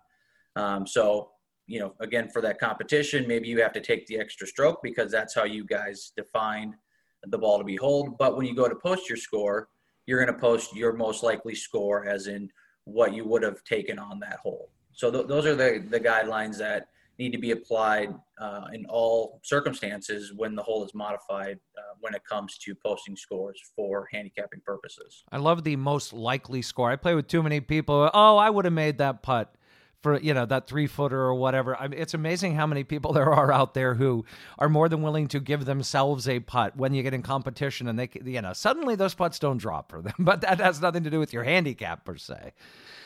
Um, 0.57 0.87
so, 0.87 1.31
you 1.67 1.81
know, 1.81 1.95
again, 2.01 2.29
for 2.29 2.41
that 2.43 2.59
competition, 2.59 3.27
maybe 3.27 3.49
you 3.49 3.61
have 3.61 3.73
to 3.73 3.81
take 3.81 4.07
the 4.07 4.19
extra 4.19 4.47
stroke 4.47 4.81
because 4.83 5.11
that's 5.11 5.35
how 5.35 5.45
you 5.45 5.65
guys 5.65 6.13
defined 6.17 6.75
the 7.27 7.39
ball 7.39 7.59
to 7.59 7.65
be 7.65 7.77
holed. 7.77 8.17
But 8.19 8.37
when 8.37 8.47
you 8.47 8.55
go 8.55 8.69
to 8.69 8.75
post 8.77 9.09
your 9.09 9.19
score, 9.19 9.69
you're 10.07 10.25
going 10.25 10.35
to 10.35 10.41
post 10.41 10.75
your 10.75 10.93
most 10.93 11.23
likely 11.23 11.55
score 11.55 12.07
as 12.07 12.29
in 12.29 12.51
what 12.85 13.13
you 13.13 13.25
would 13.25 13.43
have 13.43 13.65
taken 13.65 13.99
on 13.99 14.21
that 14.21 14.39
hole. 14.39 14.71
So 14.93 15.11
th- 15.11 15.27
those 15.27 15.45
are 15.45 15.57
the, 15.57 15.85
the 15.91 16.01
guidelines 16.01 16.57
that 16.59 16.89
need 17.19 17.33
to 17.33 17.39
be 17.39 17.53
applied 17.53 18.15
uh, 18.41 18.67
in 18.73 18.85
all 18.87 19.41
circumstances 19.43 20.33
when 20.35 20.55
the 20.55 20.63
hole 20.63 20.85
is 20.85 20.95
modified 20.95 21.59
uh, 21.79 21.95
when 22.01 22.15
it 22.15 22.23
comes 22.29 22.59
to 22.59 22.75
posting 22.75 23.17
scores 23.17 23.61
for 23.75 24.09
handicapping 24.13 24.61
purposes. 24.65 25.25
I 25.33 25.39
love 25.39 25.65
the 25.65 25.77
most 25.77 26.13
likely 26.13 26.63
score. 26.63 26.91
I 26.91 26.97
play 26.97 27.15
with 27.15 27.29
too 27.29 27.43
many 27.43 27.61
people. 27.61 28.11
Oh, 28.13 28.37
I 28.37 28.51
would 28.51 28.65
have 28.65 28.75
made 28.75 28.99
that 28.99 29.23
putt 29.23 29.55
for 30.03 30.21
you 30.21 30.35
know 30.35 30.47
that 30.47 30.67
three 30.67 30.87
footer 30.87 31.21
or 31.21 31.35
whatever. 31.35 31.77
I 31.77 31.89
mean, 31.89 32.01
it's 32.01 32.15
amazing 32.15 32.55
how 32.55 32.67
many 32.67 32.85
people 32.85 33.13
there 33.19 33.33
are 33.33 33.53
out 33.53 33.75
there 33.75 33.95
who 33.95 34.25
are 34.59 34.69
more 34.69 34.89
than 34.89 35.03
willing 35.03 35.29
to 35.29 35.41
give 35.41 35.65
themselves 35.65 36.29
a 36.29 36.41
putt 36.41 36.77
when 36.77 36.95
you 36.95 37.03
get 37.03 37.15
in 37.15 37.23
competition, 37.23 37.89
and 37.89 37.99
they 37.99 38.09
you 38.25 38.43
know 38.43 38.53
suddenly 38.53 38.95
those 38.95 39.15
putts 39.15 39.39
don't 39.39 39.59
drop 39.59 39.91
for 39.91 40.03
them. 40.03 40.15
But 40.27 40.41
that 40.41 40.59
has 40.59 40.81
nothing 40.81 41.05
to 41.05 41.11
do 41.11 41.21
with 41.21 41.33
your 41.33 41.45
handicap 41.45 42.05
per 42.05 42.17
se. 42.17 42.53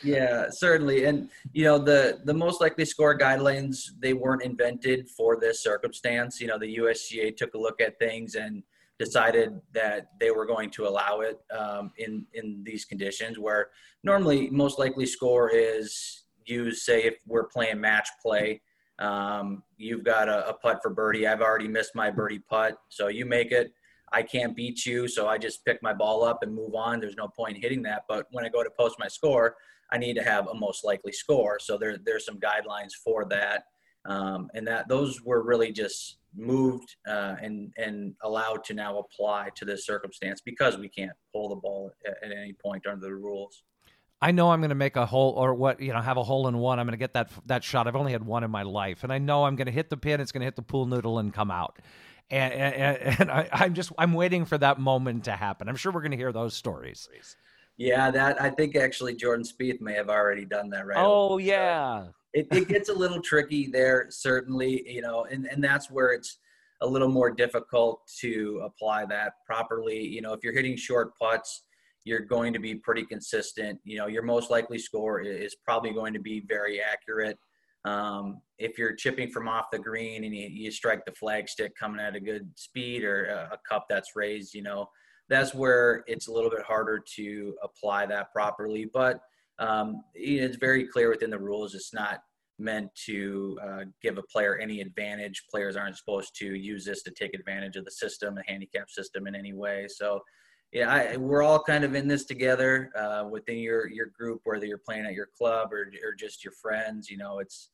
Yeah, 0.03 0.47
certainly, 0.51 1.05
and 1.05 1.29
you 1.53 1.65
know 1.65 1.79
the 1.79 2.21
the 2.25 2.35
most 2.35 2.61
likely 2.61 2.85
score 2.85 3.17
guidelines 3.19 3.91
they 3.99 4.15
weren't 4.15 4.43
invented 4.43 5.09
for 5.11 5.39
this 5.39 5.63
circumstance. 5.63 6.41
You 6.41 6.47
know 6.47 6.59
the 6.59 6.79
USGA 6.79 7.37
took 7.37 7.55
a 7.55 7.59
look 7.59 7.81
at 7.81 7.99
things 7.99 8.35
and 8.35 8.63
decided 8.99 9.59
that 9.73 10.09
they 10.21 10.31
were 10.31 10.45
going 10.45 10.71
to 10.71 10.87
allow 10.87 11.21
it 11.21 11.41
um, 11.57 11.91
in 11.97 12.27
in 12.35 12.63
these 12.65 12.85
conditions 12.85 13.39
where 13.39 13.69
normally 14.03 14.51
most 14.51 14.79
likely 14.79 15.07
score 15.07 15.51
is 15.51 16.20
use, 16.47 16.85
say, 16.85 17.05
if 17.05 17.17
we're 17.27 17.47
playing 17.47 17.81
match 17.81 18.09
play, 18.23 18.61
um, 18.99 19.63
you've 19.77 20.05
got 20.05 20.29
a, 20.29 20.49
a, 20.49 20.53
putt 20.53 20.81
for 20.83 20.91
birdie. 20.91 21.27
I've 21.27 21.41
already 21.41 21.69
missed 21.69 21.95
my 21.95 22.11
birdie 22.11 22.41
putt, 22.41 22.77
so 22.91 23.09
you 23.09 23.25
make 23.25 23.51
it. 23.51 23.73
I 24.13 24.23
can't 24.23 24.55
beat 24.55 24.85
you, 24.85 25.09
so 25.09 25.27
I 25.27 25.39
just 25.39 25.65
pick 25.65 25.83
my 25.83 25.95
ball 25.95 26.23
up 26.23 26.43
and 26.43 26.55
move 26.55 26.75
on. 26.75 27.01
There's 27.01 27.17
no 27.17 27.29
point 27.29 27.57
in 27.57 27.63
hitting 27.63 27.83
that. 27.83 28.03
But 28.09 28.27
when 28.31 28.45
I 28.45 28.49
go 28.49 28.63
to 28.63 28.71
post 28.79 28.97
my 28.99 29.09
score, 29.09 29.57
I 29.91 29.99
need 29.99 30.15
to 30.15 30.23
have 30.23 30.49
a 30.49 30.55
most 30.55 30.85
likely 30.85 31.13
score. 31.13 31.59
So 31.61 31.79
there, 31.79 31.97
there's 32.05 32.27
some 32.27 32.39
guidelines 32.39 32.93
for 33.03 33.25
that, 33.27 33.65
um, 34.05 34.49
and 34.55 34.67
that 34.67 34.89
those 34.89 35.23
were 35.23 35.43
really 35.43 35.73
just 35.73 36.19
moved 36.37 36.95
uh, 37.09 37.37
and 37.41 37.73
and 37.77 38.15
allowed 38.23 38.63
to 38.65 38.75
now 38.75 38.99
apply 38.99 39.49
to 39.57 39.65
this 39.65 39.85
circumstance 39.85 40.41
because 40.41 40.79
we 40.79 40.89
can't 40.89 41.11
pull 41.33 41.49
the 41.49 41.57
ball 41.57 41.91
at, 42.07 42.17
at 42.23 42.37
any 42.37 42.53
point 42.53 42.87
under 42.87 43.07
the 43.07 43.15
rules. 43.15 43.63
I 44.23 44.33
know 44.33 44.51
I'm 44.51 44.61
going 44.61 44.71
to 44.71 44.75
make 44.75 44.97
a 44.97 45.07
hole 45.07 45.33
or 45.37 45.55
what 45.55 45.81
you 45.81 45.93
know 45.93 46.01
have 46.01 46.19
a 46.19 46.23
hole 46.23 46.47
in 46.49 46.59
one. 46.59 46.79
I'm 46.79 46.87
going 46.87 46.93
to 46.93 46.99
get 46.99 47.15
that 47.15 47.31
that 47.47 47.65
shot. 47.65 47.87
I've 47.87 47.97
only 47.97 48.13
had 48.13 48.25
one 48.25 48.45
in 48.45 48.51
my 48.51 48.63
life, 48.63 49.03
and 49.03 49.13
I 49.13 49.19
know 49.19 49.45
I'm 49.45 49.57
going 49.57 49.67
to 49.67 49.73
hit 49.73 49.89
the 49.89 49.97
pin. 49.97 50.21
It's 50.21 50.31
going 50.31 50.41
to 50.41 50.47
hit 50.47 50.57
the 50.57 50.63
pool 50.63 50.87
noodle 50.87 51.19
and 51.19 51.33
come 51.33 51.51
out. 51.51 51.79
And 52.31 52.53
and, 52.53 52.97
and 53.21 53.31
I, 53.31 53.49
I'm 53.53 53.75
just 53.75 53.93
I'm 53.97 54.13
waiting 54.13 54.45
for 54.45 54.59
that 54.59 54.79
moment 54.79 55.25
to 55.25 55.33
happen. 55.33 55.69
I'm 55.69 55.77
sure 55.77 55.91
we're 55.91 56.03
going 56.03 56.11
to 56.11 56.19
hear 56.19 56.33
those 56.33 56.55
stories. 56.55 57.09
Yeah, 57.79 58.11
that 58.11 58.41
I 58.41 58.51
think 58.51 58.77
actually 58.77 59.15
Jordan 59.15 59.45
Spieth 59.45 59.81
may 59.81 59.95
have 59.95 60.11
already 60.11 60.45
done 60.45 60.69
that 60.71 60.87
right. 60.87 60.99
Oh 60.99 61.39
yeah, 61.39 62.09
it, 62.35 62.47
it 62.53 62.69
gets 62.69 62.91
a 62.91 62.95
little 62.95 63.23
tricky 63.23 63.69
there, 63.69 64.09
certainly. 64.11 64.85
You 64.87 65.01
know, 65.01 65.25
and 65.25 65.47
and 65.47 65.65
that's 65.65 65.91
where 65.91 66.13
it's 66.13 66.37
a 66.83 66.87
little 66.87 67.09
more 67.09 67.31
difficult 67.31 68.03
to 68.19 68.61
apply 68.65 69.07
that 69.07 69.45
properly. 69.47 70.07
You 70.07 70.21
know, 70.21 70.35
if 70.35 70.45
you're 70.45 70.53
hitting 70.53 70.77
short 70.77 71.17
putts 71.19 71.63
you're 72.05 72.21
going 72.21 72.53
to 72.53 72.59
be 72.59 72.75
pretty 72.75 73.05
consistent. 73.05 73.79
You 73.85 73.99
know, 73.99 74.07
your 74.07 74.23
most 74.23 74.51
likely 74.51 74.79
score 74.79 75.21
is 75.21 75.57
probably 75.65 75.93
going 75.93 76.13
to 76.15 76.21
be 76.21 76.41
very 76.49 76.81
accurate. 76.81 77.39
Um, 77.85 78.41
if 78.59 78.79
you're 78.79 78.95
chipping 78.95 79.31
from 79.31 79.49
off 79.49 79.67
the 79.73 79.79
green 79.79 80.25
and 80.25 80.35
you, 80.35 80.49
you 80.49 80.71
strike 80.71 81.05
the 81.05 81.13
flagstick 81.13 81.71
coming 81.79 82.01
at 82.01 82.17
a 82.17 82.21
good 82.21 82.51
speed 82.57 83.05
or 83.05 83.27
a, 83.27 83.55
a 83.55 83.59
cup 83.69 83.87
that's 83.89 84.17
raised, 84.17 84.55
you 84.55 84.63
know, 84.63 84.89
that's 85.29 85.55
where 85.55 86.03
it's 86.07 86.29
a 86.29 86.33
little 86.33 86.51
bit 86.51 86.63
harder 86.63 87.03
to 87.17 87.55
apply 87.63 88.05
that 88.07 88.33
properly. 88.33 88.91
But 88.93 89.21
um, 89.59 90.03
it's 90.15 90.57
very 90.57 90.87
clear 90.87 91.11
within 91.11 91.31
the 91.31 91.39
rules. 91.39 91.75
It's 91.75 91.95
not 91.95 92.21
meant 92.59 92.91
to 93.07 93.59
uh, 93.67 93.85
give 94.03 94.19
a 94.19 94.23
player 94.23 94.59
any 94.59 94.81
advantage. 94.81 95.45
Players 95.51 95.77
aren't 95.77 95.97
supposed 95.97 96.35
to 96.37 96.55
use 96.55 96.85
this 96.85 97.03
to 97.05 97.11
take 97.11 97.35
advantage 97.35 97.77
of 97.77 97.85
the 97.85 97.91
system, 97.91 98.35
the 98.35 98.43
handicap 98.47 98.91
system 98.91 99.27
in 99.27 99.35
any 99.35 99.53
way. 99.53 99.87
So, 99.89 100.21
yeah, 100.73 100.89
I, 100.89 101.17
we're 101.17 101.43
all 101.43 101.63
kind 101.63 101.83
of 101.83 101.95
in 101.95 102.07
this 102.07 102.25
together 102.25 102.93
uh, 102.97 103.29
within 103.29 103.59
your 103.59 103.89
your 103.89 104.07
group, 104.07 104.43
whether 104.45 104.67
you're 104.67 104.79
playing 104.79 105.05
at 105.05 105.15
your 105.15 105.29
club 105.37 105.73
or 105.73 105.93
or 106.05 106.15
just 106.17 106.45
your 106.45 106.53
friends. 106.53 107.11
You 107.11 107.17
know, 107.17 107.41
it's 107.41 107.71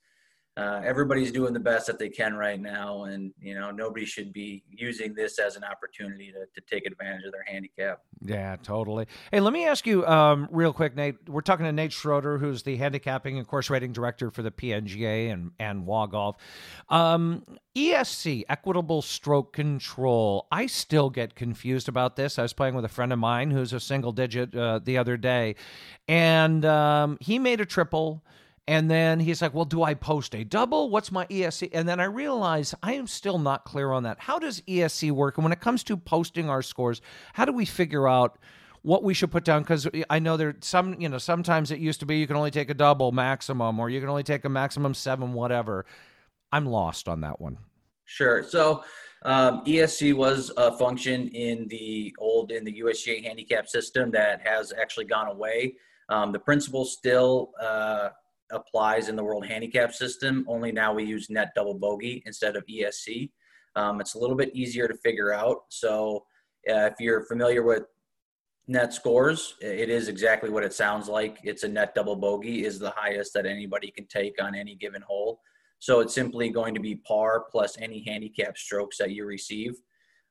uh, 0.56 0.80
everybody's 0.84 1.30
doing 1.30 1.52
the 1.52 1.60
best 1.60 1.86
that 1.86 1.98
they 1.98 2.08
can 2.08 2.34
right 2.34 2.58
now, 2.58 3.04
and 3.04 3.32
you 3.38 3.54
know 3.54 3.70
nobody 3.70 4.06
should 4.06 4.32
be 4.32 4.64
using 4.70 5.12
this 5.12 5.38
as 5.38 5.54
an 5.56 5.64
opportunity 5.64 6.32
to, 6.32 6.46
to 6.54 6.66
take 6.66 6.86
advantage 6.86 7.24
of 7.26 7.32
their 7.32 7.44
handicap. 7.46 8.00
Yeah, 8.24 8.56
totally. 8.62 9.06
Hey, 9.30 9.40
let 9.40 9.52
me 9.52 9.66
ask 9.66 9.86
you 9.86 10.06
um, 10.06 10.48
real 10.50 10.72
quick, 10.72 10.96
Nate. 10.96 11.16
We're 11.28 11.42
talking 11.42 11.66
to 11.66 11.72
Nate 11.72 11.92
Schroeder, 11.92 12.38
who's 12.38 12.62
the 12.62 12.76
handicapping 12.76 13.36
and 13.36 13.46
course 13.46 13.68
rating 13.68 13.92
director 13.92 14.30
for 14.30 14.40
the 14.40 14.50
PNGA 14.50 15.30
and 15.30 15.50
and 15.58 15.84
WA 15.84 16.06
Golf. 16.06 16.36
Um, 16.88 17.44
ESC, 17.76 18.44
equitable 18.48 19.02
stroke 19.02 19.52
control. 19.52 20.46
I 20.50 20.66
still 20.68 21.10
get 21.10 21.34
confused 21.34 21.86
about 21.86 22.16
this. 22.16 22.38
I 22.38 22.42
was 22.42 22.54
playing 22.54 22.74
with 22.74 22.86
a 22.86 22.88
friend 22.88 23.12
of 23.12 23.18
mine 23.18 23.50
who's 23.50 23.74
a 23.74 23.80
single 23.80 24.12
digit 24.12 24.54
uh, 24.56 24.80
the 24.82 24.96
other 24.96 25.18
day, 25.18 25.56
and 26.08 26.64
um, 26.64 27.18
he 27.20 27.38
made 27.38 27.60
a 27.60 27.66
triple 27.66 28.22
and 28.68 28.90
then 28.90 29.20
he's 29.20 29.40
like, 29.40 29.54
Well, 29.54 29.64
do 29.64 29.82
I 29.82 29.94
post 29.94 30.34
a 30.34 30.44
double? 30.44 30.90
What's 30.90 31.12
my 31.12 31.26
ESC? 31.26 31.70
And 31.72 31.88
then 31.88 32.00
I 32.00 32.04
realize 32.04 32.74
I 32.82 32.94
am 32.94 33.06
still 33.06 33.38
not 33.38 33.64
clear 33.64 33.92
on 33.92 34.02
that. 34.02 34.18
How 34.20 34.38
does 34.38 34.60
ESC 34.62 35.12
work? 35.12 35.38
And 35.38 35.44
when 35.44 35.52
it 35.52 35.60
comes 35.60 35.84
to 35.84 35.96
posting 35.96 36.50
our 36.50 36.62
scores, 36.62 37.00
how 37.32 37.44
do 37.44 37.52
we 37.52 37.64
figure 37.64 38.08
out 38.08 38.38
what 38.82 39.04
we 39.04 39.14
should 39.14 39.30
put 39.30 39.44
down? 39.44 39.62
Because 39.62 39.88
I 40.10 40.18
know 40.18 40.36
there 40.36 40.56
some, 40.60 41.00
you 41.00 41.08
know, 41.08 41.18
sometimes 41.18 41.70
it 41.70 41.78
used 41.78 42.00
to 42.00 42.06
be 42.06 42.18
you 42.18 42.26
can 42.26 42.36
only 42.36 42.50
take 42.50 42.68
a 42.68 42.74
double 42.74 43.12
maximum 43.12 43.78
or 43.78 43.88
you 43.88 44.00
can 44.00 44.08
only 44.08 44.24
take 44.24 44.44
a 44.44 44.48
maximum 44.48 44.94
seven, 44.94 45.32
whatever. 45.32 45.86
I'm 46.50 46.66
lost 46.66 47.08
on 47.08 47.20
that 47.20 47.40
one. 47.40 47.58
Sure. 48.04 48.42
So 48.42 48.82
um, 49.22 49.64
ESC 49.64 50.14
was 50.14 50.52
a 50.56 50.76
function 50.76 51.28
in 51.28 51.68
the 51.68 52.14
old 52.18 52.50
in 52.50 52.64
the 52.64 52.80
USGA 52.80 53.24
handicap 53.24 53.68
system 53.68 54.10
that 54.12 54.40
has 54.44 54.72
actually 54.72 55.06
gone 55.06 55.28
away. 55.28 55.74
Um, 56.08 56.32
the 56.32 56.38
principle 56.38 56.84
still 56.84 57.52
uh, 57.60 58.10
applies 58.50 59.08
in 59.08 59.16
the 59.16 59.24
World 59.24 59.46
Handicap 59.46 59.92
System. 59.92 60.44
Only 60.48 60.72
now 60.72 60.94
we 60.94 61.04
use 61.04 61.30
net 61.30 61.52
double 61.54 61.74
bogey 61.74 62.22
instead 62.26 62.56
of 62.56 62.64
ESC. 62.66 63.30
Um, 63.74 64.00
it's 64.00 64.14
a 64.14 64.18
little 64.18 64.36
bit 64.36 64.54
easier 64.54 64.88
to 64.88 64.94
figure 64.94 65.32
out. 65.32 65.64
So 65.68 66.24
uh, 66.68 66.86
if 66.86 66.94
you're 66.98 67.24
familiar 67.26 67.62
with 67.62 67.84
net 68.68 68.92
scores, 68.92 69.54
it 69.60 69.90
is 69.90 70.08
exactly 70.08 70.50
what 70.50 70.64
it 70.64 70.72
sounds 70.72 71.08
like. 71.08 71.38
It's 71.44 71.62
a 71.62 71.68
net 71.68 71.94
double 71.94 72.16
bogey 72.16 72.64
is 72.64 72.78
the 72.78 72.90
highest 72.90 73.32
that 73.34 73.46
anybody 73.46 73.90
can 73.90 74.06
take 74.06 74.42
on 74.42 74.54
any 74.54 74.74
given 74.74 75.02
hole. 75.02 75.40
So 75.78 76.00
it's 76.00 76.14
simply 76.14 76.48
going 76.48 76.74
to 76.74 76.80
be 76.80 76.96
par 76.96 77.44
plus 77.50 77.76
any 77.78 78.02
handicap 78.06 78.56
strokes 78.56 78.96
that 78.98 79.10
you 79.10 79.26
receive 79.26 79.74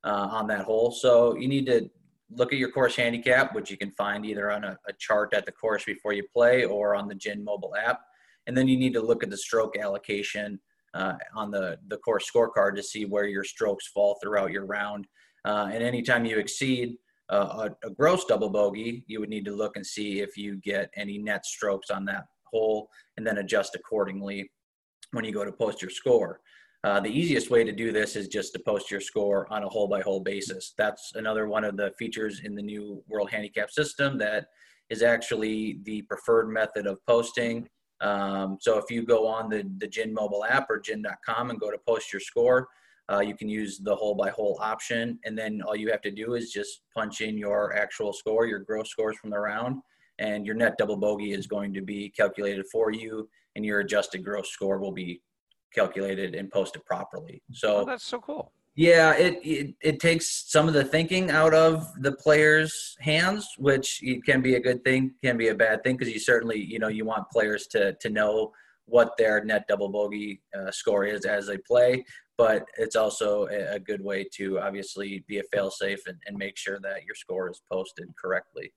uh, 0.04 0.28
on 0.32 0.48
that 0.48 0.66
hole. 0.66 0.92
So 0.92 1.36
you 1.36 1.48
need 1.48 1.66
to 1.68 1.90
look 2.32 2.52
at 2.52 2.60
your 2.60 2.72
course 2.72 2.96
handicap, 2.96 3.54
which 3.54 3.70
you 3.70 3.78
can 3.78 3.92
find 3.92 4.26
either 4.26 4.52
on 4.52 4.64
a, 4.64 4.78
a, 4.88 4.94
chart 5.00 5.34
at 5.34 5.46
the 5.46 5.52
course 5.52 5.84
before 5.86 6.14
you 6.14 6.24
play 6.34 6.66
or 6.66 6.96
on 6.96 7.08
the 7.08 7.16
GHIN 7.16 7.44
mobile 7.44 7.76
app. 7.76 8.02
And 8.48 8.58
then 8.58 8.68
you 8.68 8.78
need 8.78 8.94
to 8.94 9.02
look 9.02 9.24
at 9.24 9.30
the 9.30 9.38
stroke 9.38 9.78
allocation 9.78 10.60
uh, 10.94 11.14
on 11.36 11.52
the, 11.52 11.78
the 11.88 11.98
course 11.98 12.30
scorecard 12.30 12.76
to 12.76 12.84
see 12.84 13.06
where 13.06 13.26
your 13.26 13.44
strokes 13.44 13.88
fall 13.88 14.18
throughout 14.22 14.52
your 14.52 14.66
round. 14.66 15.06
Uh, 15.44 15.70
and 15.72 15.84
anytime 15.84 16.26
you 16.26 16.38
exceed 16.38 16.96
uh, 17.30 17.70
a, 17.84 17.88
a, 17.88 17.90
gross 17.92 18.26
double 18.26 18.50
bogey, 18.50 19.04
you 19.08 19.20
would 19.20 19.30
need 19.30 19.46
to 19.46 19.56
look 19.56 19.76
and 19.76 19.86
see 19.86 20.22
if 20.22 20.38
you 20.38 20.58
get 20.58 20.90
any 20.96 21.18
net 21.18 21.46
strokes 21.46 21.90
on 21.90 22.06
that 22.06 22.26
hole 22.46 22.88
and 23.18 23.26
then 23.26 23.40
adjust 23.40 23.76
accordingly 23.76 24.50
when 25.12 25.26
you 25.26 25.32
go 25.32 25.44
to 25.44 25.52
post 25.52 25.82
your 25.82 25.92
score. 25.92 26.40
Uh, 26.86 27.00
the 27.00 27.10
easiest 27.10 27.50
way 27.50 27.64
to 27.64 27.72
do 27.72 27.92
this 27.92 28.16
is 28.16 28.28
just 28.28 28.54
to 28.54 28.60
post 28.60 28.92
your 28.92 29.02
score 29.02 29.52
on 29.52 29.64
a 29.64 29.68
hole 29.68 29.88
by 29.88 30.02
hole 30.02 30.20
basis. 30.20 30.76
That's 30.78 31.14
another 31.16 31.48
one 31.48 31.64
of 31.64 31.78
the 31.78 31.92
features 31.98 32.42
in 32.44 32.54
the 32.54 32.62
new 32.62 33.04
World 33.08 33.32
Handicap 33.32 33.72
system 33.72 34.20
that 34.20 34.50
is 34.92 35.02
actually 35.02 35.80
the 35.82 36.04
preferred 36.04 36.48
method 36.48 36.86
of 36.86 37.04
posting. 37.08 37.68
Um, 38.02 38.60
so 38.62 38.78
if 38.78 38.92
you 38.92 39.04
go 39.04 39.26
on 39.26 39.50
the, 39.50 39.68
the 39.80 39.88
GHIN 39.88 40.14
mobile 40.14 40.46
app 40.46 40.68
or 40.70 40.80
ghin.com 40.80 41.50
and 41.50 41.60
go 41.60 41.72
to 41.72 41.78
post 41.88 42.14
your 42.14 42.20
score, 42.20 42.68
uh, 43.12 43.22
you 43.22 43.36
can 43.36 43.50
use 43.50 43.80
the 43.80 43.96
hole 43.96 44.14
by 44.14 44.30
hole 44.30 44.60
option. 44.62 45.18
And 45.26 45.36
then 45.36 45.64
all 45.64 45.76
you 45.76 45.90
have 45.90 46.02
to 46.02 46.12
do 46.12 46.36
is 46.36 46.52
just 46.52 46.82
punch 46.96 47.22
in 47.22 47.36
your 47.36 47.76
actual 47.76 48.14
score, 48.14 48.46
your 48.46 48.60
gross 48.60 48.92
scores 48.92 49.18
from 49.18 49.32
the 49.32 49.40
round, 49.40 49.82
and 50.20 50.46
your 50.46 50.54
net 50.54 50.78
double 50.78 50.98
bogey 50.98 51.34
is 51.34 51.48
going 51.48 51.74
to 51.74 51.82
be 51.82 52.10
calculated 52.10 52.68
for 52.72 52.92
you, 52.92 53.28
and 53.56 53.66
your 53.66 53.80
adjusted 53.80 54.24
gross 54.24 54.52
score 54.52 54.78
will 54.78 54.92
be 54.92 55.20
calculated 55.76 56.34
and 56.36 56.50
posted 56.50 56.84
properly. 56.86 57.42
So 57.52 57.78
oh, 57.78 57.86
that's 57.86 58.06
so 58.06 58.20
cool. 58.20 58.52
Yeah, 58.78 59.14
it, 59.16 59.40
it, 59.42 59.76
it 59.82 60.00
takes 60.02 60.52
some 60.52 60.68
of 60.68 60.74
the 60.74 60.84
thinking 60.84 61.32
out 61.32 61.54
of 61.54 61.88
the 62.02 62.12
players' 62.12 62.98
hands, 63.00 63.48
which 63.58 64.04
can 64.26 64.42
be 64.42 64.56
a 64.56 64.60
good 64.60 64.84
thing, 64.84 65.14
can 65.24 65.38
be 65.38 65.48
a 65.48 65.56
bad 65.56 65.82
thing 65.84 65.96
because 65.96 66.14
you 66.14 66.20
certainly 66.20 66.60
you 66.60 66.80
know 66.80 66.90
you 66.90 67.06
want 67.06 67.30
players 67.30 67.68
to 67.68 67.94
to 67.94 68.10
know 68.10 68.52
what 68.88 69.18
their 69.18 69.44
net 69.44 69.66
double 69.68 69.90
bogey 69.90 70.42
uh, 70.58 70.72
score 70.72 71.06
is 71.06 71.26
as 71.26 71.48
they 71.48 71.58
play, 71.58 72.06
but 72.38 72.66
it's 72.78 72.96
also 72.96 73.48
a, 73.48 73.76
a 73.76 73.80
good 73.80 74.04
way 74.04 74.26
to 74.36 74.60
obviously 74.60 75.24
be 75.28 75.40
a 75.40 75.44
fail 75.52 75.72
safe 75.72 76.06
and, 76.06 76.18
and 76.28 76.38
make 76.38 76.58
sure 76.58 76.80
that 76.82 77.04
your 77.04 77.16
score 77.16 77.50
is 77.50 77.62
posted 77.72 78.08
correctly. 78.22 78.72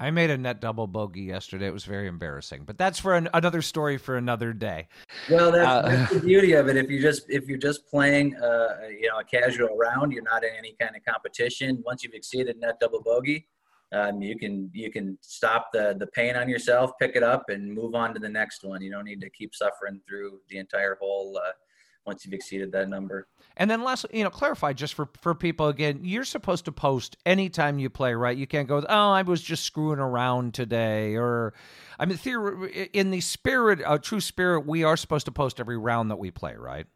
I 0.00 0.12
made 0.12 0.30
a 0.30 0.38
net 0.38 0.60
double 0.60 0.86
bogey 0.86 1.22
yesterday. 1.22 1.66
It 1.66 1.72
was 1.72 1.84
very 1.84 2.06
embarrassing, 2.06 2.62
but 2.64 2.78
that's 2.78 3.00
for 3.00 3.14
an, 3.14 3.28
another 3.34 3.62
story 3.62 3.98
for 3.98 4.16
another 4.16 4.52
day. 4.52 4.86
Well, 5.28 5.50
that's, 5.50 5.66
uh, 5.66 5.82
that's, 5.82 6.12
the 6.12 6.20
beauty 6.26 6.52
of 6.52 6.68
it. 6.68 6.76
If 6.76 6.88
you 6.88 7.02
just 7.02 7.28
if 7.28 7.48
you're 7.48 7.58
just 7.58 7.88
playing, 7.88 8.36
uh, 8.36 8.76
you 8.88 9.08
know, 9.08 9.18
a 9.18 9.24
casual 9.24 9.76
round, 9.76 10.12
you're 10.12 10.22
not 10.22 10.44
in 10.44 10.50
any 10.56 10.76
kind 10.80 10.94
of 10.94 11.04
competition. 11.04 11.82
Once 11.84 12.04
you've 12.04 12.14
exceeded 12.14 12.60
net 12.60 12.78
double 12.78 13.02
bogey, 13.02 13.48
um, 13.90 14.22
you 14.22 14.38
can 14.38 14.70
you 14.72 14.92
can 14.92 15.18
stop 15.20 15.70
the 15.72 15.96
the 15.98 16.06
pain 16.08 16.36
on 16.36 16.48
yourself, 16.48 16.92
pick 17.00 17.16
it 17.16 17.24
up, 17.24 17.48
and 17.48 17.72
move 17.72 17.96
on 17.96 18.14
to 18.14 18.20
the 18.20 18.28
next 18.28 18.62
one. 18.62 18.80
You 18.80 18.92
don't 18.92 19.04
need 19.04 19.20
to 19.22 19.30
keep 19.30 19.52
suffering 19.52 20.00
through 20.08 20.40
the 20.48 20.58
entire 20.58 20.96
hole 21.00 21.40
uh, 21.44 21.50
once 22.08 22.24
you've 22.24 22.32
exceeded 22.32 22.72
that 22.72 22.88
number. 22.88 23.28
And 23.58 23.70
then 23.70 23.84
last, 23.84 24.06
you 24.12 24.24
know, 24.24 24.30
clarify 24.30 24.72
just 24.72 24.94
for 24.94 25.08
for 25.20 25.34
people 25.34 25.68
again, 25.68 26.00
you're 26.02 26.24
supposed 26.24 26.64
to 26.64 26.72
post 26.72 27.16
anytime 27.26 27.78
you 27.78 27.90
play, 27.90 28.14
right? 28.14 28.36
You 28.36 28.46
can't 28.46 28.66
go, 28.66 28.84
"Oh, 28.88 29.10
I 29.10 29.22
was 29.22 29.42
just 29.42 29.64
screwing 29.64 29.98
around 29.98 30.54
today," 30.54 31.16
or 31.16 31.52
I 31.98 32.06
mean, 32.06 32.16
theory, 32.16 32.88
in 32.92 33.10
the 33.10 33.20
spirit, 33.20 33.80
uh, 33.84 33.98
true 33.98 34.20
spirit, 34.20 34.66
we 34.66 34.84
are 34.84 34.96
supposed 34.96 35.26
to 35.26 35.32
post 35.32 35.60
every 35.60 35.76
round 35.76 36.10
that 36.10 36.16
we 36.16 36.30
play, 36.30 36.54
right? 36.56 36.86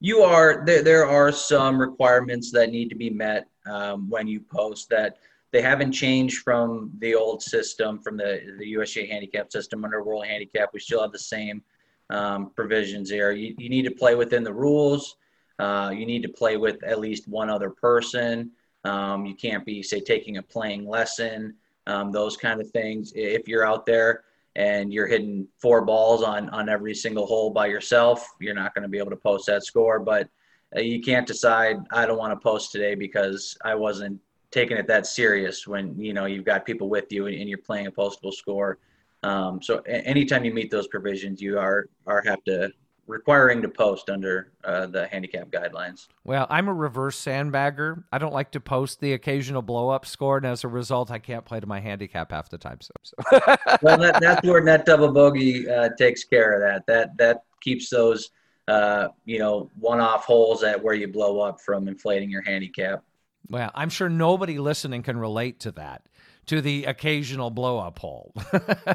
You 0.00 0.22
are. 0.22 0.64
There, 0.64 0.82
there 0.82 1.06
are 1.06 1.30
some 1.30 1.78
requirements 1.78 2.50
that 2.52 2.70
need 2.70 2.88
to 2.88 2.96
be 2.96 3.10
met 3.10 3.48
um, 3.66 4.08
when 4.08 4.26
you 4.26 4.40
post 4.40 4.88
that 4.90 5.18
they 5.50 5.60
haven't 5.60 5.92
changed 5.92 6.38
from 6.38 6.90
the 7.00 7.14
old 7.14 7.42
system, 7.42 7.98
from 7.98 8.16
the 8.16 8.40
the 8.58 8.72
USGA 8.74 9.10
handicap 9.10 9.52
system 9.52 9.84
under 9.84 10.02
World 10.02 10.26
Handicap. 10.26 10.70
We 10.72 10.80
still 10.80 11.02
have 11.02 11.12
the 11.12 11.18
same 11.18 11.62
um, 12.10 12.50
provisions 12.54 13.10
there. 13.10 13.32
You, 13.32 13.54
you 13.58 13.68
need 13.68 13.84
to 13.84 13.90
play 13.90 14.14
within 14.14 14.44
the 14.44 14.52
rules. 14.52 15.16
Uh, 15.58 15.92
you 15.94 16.06
need 16.06 16.22
to 16.22 16.28
play 16.28 16.56
with 16.56 16.82
at 16.82 16.98
least 16.98 17.28
one 17.28 17.48
other 17.48 17.70
person. 17.70 18.50
Um, 18.84 19.24
you 19.26 19.34
can't 19.34 19.64
be, 19.64 19.82
say, 19.82 20.00
taking 20.00 20.38
a 20.38 20.42
playing 20.42 20.88
lesson, 20.88 21.54
um, 21.86 22.10
those 22.10 22.36
kind 22.36 22.60
of 22.60 22.68
things. 22.70 23.12
If 23.14 23.46
you're 23.46 23.66
out 23.66 23.86
there 23.86 24.24
and 24.56 24.92
you're 24.92 25.06
hitting 25.06 25.46
four 25.58 25.82
balls 25.84 26.22
on, 26.22 26.48
on 26.50 26.68
every 26.68 26.94
single 26.94 27.26
hole 27.26 27.50
by 27.50 27.66
yourself, 27.66 28.26
you're 28.40 28.54
not 28.54 28.74
going 28.74 28.82
to 28.82 28.88
be 28.88 28.98
able 28.98 29.10
to 29.10 29.16
post 29.16 29.46
that 29.46 29.64
score. 29.64 30.00
But 30.00 30.28
uh, 30.76 30.80
you 30.80 31.00
can't 31.00 31.26
decide, 31.26 31.76
I 31.92 32.06
don't 32.06 32.18
want 32.18 32.32
to 32.32 32.42
post 32.42 32.72
today 32.72 32.94
because 32.94 33.56
I 33.64 33.74
wasn't 33.74 34.20
taking 34.50 34.76
it 34.76 34.86
that 34.88 35.06
serious 35.06 35.66
when, 35.66 35.98
you 35.98 36.12
know, 36.12 36.26
you've 36.26 36.44
got 36.44 36.66
people 36.66 36.88
with 36.88 37.10
you 37.12 37.26
and, 37.26 37.36
and 37.36 37.48
you're 37.48 37.58
playing 37.58 37.86
a 37.86 37.92
postable 37.92 38.32
score. 38.32 38.78
Um, 39.22 39.62
so 39.62 39.82
a- 39.86 40.06
anytime 40.06 40.44
you 40.44 40.52
meet 40.52 40.70
those 40.70 40.88
provisions, 40.88 41.40
you 41.40 41.58
are 41.58 41.86
are 42.06 42.22
have 42.26 42.42
to 42.44 42.72
requiring 43.06 43.60
to 43.62 43.68
post 43.68 44.08
under 44.10 44.52
uh, 44.64 44.86
the 44.86 45.06
handicap 45.08 45.50
guidelines. 45.50 46.06
Well, 46.24 46.46
I'm 46.48 46.68
a 46.68 46.74
reverse 46.74 47.20
sandbagger. 47.20 48.04
I 48.12 48.18
don't 48.18 48.32
like 48.32 48.52
to 48.52 48.60
post 48.60 49.00
the 49.00 49.12
occasional 49.12 49.62
blow 49.62 49.90
up 49.90 50.06
score, 50.06 50.36
and 50.36 50.46
as 50.46 50.64
a 50.64 50.68
result, 50.68 51.10
I 51.10 51.18
can't 51.18 51.44
play 51.44 51.60
to 51.60 51.66
my 51.66 51.80
handicap 51.80 52.30
half 52.30 52.48
the 52.48 52.58
time. 52.58 52.78
So, 52.80 52.92
so. 53.02 53.14
well, 53.82 53.98
that, 53.98 54.18
that's 54.20 54.46
where 54.46 54.62
net 54.62 54.86
double 54.86 55.12
bogey 55.12 55.68
uh, 55.68 55.90
takes 55.98 56.24
care 56.24 56.54
of 56.54 56.60
that. 56.60 56.86
That 56.86 57.16
that 57.18 57.42
keeps 57.60 57.90
those 57.90 58.30
uh, 58.68 59.08
you 59.24 59.38
know 59.38 59.70
one 59.78 60.00
off 60.00 60.24
holes 60.24 60.62
at 60.62 60.82
where 60.82 60.94
you 60.94 61.08
blow 61.08 61.40
up 61.40 61.60
from 61.60 61.88
inflating 61.88 62.30
your 62.30 62.42
handicap. 62.42 63.02
Well, 63.48 63.70
I'm 63.74 63.90
sure 63.90 64.08
nobody 64.08 64.58
listening 64.58 65.02
can 65.02 65.18
relate 65.18 65.60
to 65.60 65.72
that 65.72 66.02
to 66.46 66.60
the 66.60 66.84
occasional 66.84 67.50
blow 67.50 67.78
up 67.78 67.98
hole. 67.98 68.34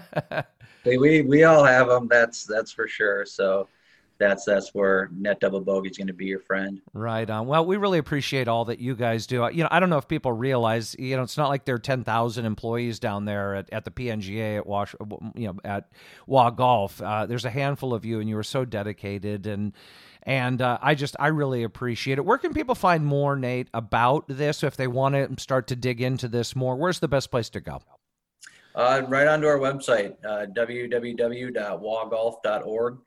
we 0.85 1.21
we 1.21 1.43
all 1.43 1.63
have 1.63 1.87
them. 1.87 2.07
That's 2.07 2.43
that's 2.45 2.71
for 2.71 2.87
sure. 2.87 3.25
So 3.25 3.67
that's 4.19 4.45
that's 4.45 4.73
where 4.73 5.09
net 5.13 5.39
double 5.39 5.61
bogey 5.61 5.89
is 5.89 5.97
going 5.97 6.07
to 6.07 6.13
be 6.13 6.25
your 6.25 6.39
friend. 6.39 6.81
Right 6.93 7.29
on. 7.29 7.47
Well, 7.47 7.65
we 7.65 7.77
really 7.77 7.97
appreciate 7.97 8.47
all 8.47 8.65
that 8.65 8.79
you 8.79 8.95
guys 8.95 9.27
do. 9.27 9.47
You 9.51 9.63
know, 9.63 9.69
I 9.71 9.79
don't 9.79 9.89
know 9.89 9.97
if 9.97 10.07
people 10.07 10.31
realize, 10.31 10.95
you 10.97 11.15
know, 11.15 11.23
it's 11.23 11.37
not 11.37 11.49
like 11.49 11.65
there 11.65 11.75
are 11.75 11.79
ten 11.79 12.03
thousand 12.03 12.45
employees 12.45 12.99
down 12.99 13.25
there 13.25 13.55
at, 13.55 13.71
at 13.71 13.85
the 13.85 13.91
PNGA 13.91 14.57
at 14.57 14.67
Wash, 14.67 14.95
you 15.35 15.47
know, 15.47 15.55
at 15.63 15.89
WA 16.27 16.49
Golf. 16.49 17.01
Uh, 17.01 17.25
there's 17.25 17.45
a 17.45 17.49
handful 17.49 17.93
of 17.93 18.05
you, 18.05 18.19
and 18.19 18.29
you 18.29 18.37
are 18.37 18.43
so 18.43 18.65
dedicated 18.65 19.47
and. 19.47 19.73
And 20.23 20.61
uh, 20.61 20.77
I 20.81 20.93
just, 20.93 21.15
I 21.21 21.27
really 21.27 21.63
appreciate 21.63 22.17
it. 22.17 22.25
Where 22.25 22.37
can 22.37 22.53
people 22.53 22.75
find 22.75 23.05
more, 23.05 23.37
Nate, 23.37 23.69
about 23.73 24.25
this 24.27 24.61
if 24.61 24.75
they 24.75 24.87
want 24.87 25.15
to 25.15 25.41
start 25.41 25.67
to 25.67 25.75
dig 25.77 26.01
into 26.01 26.27
this 26.27 26.53
more? 26.53 26.75
Where's 26.75 26.99
the 26.99 27.07
best 27.07 27.31
place 27.31 27.49
to 27.51 27.61
go? 27.61 27.79
Uh, 28.75 29.03
right 29.07 29.25
onto 29.25 29.47
our 29.47 29.57
website, 29.57 30.17
uh, 30.25 30.47
www.wagolf.org. 30.53 32.97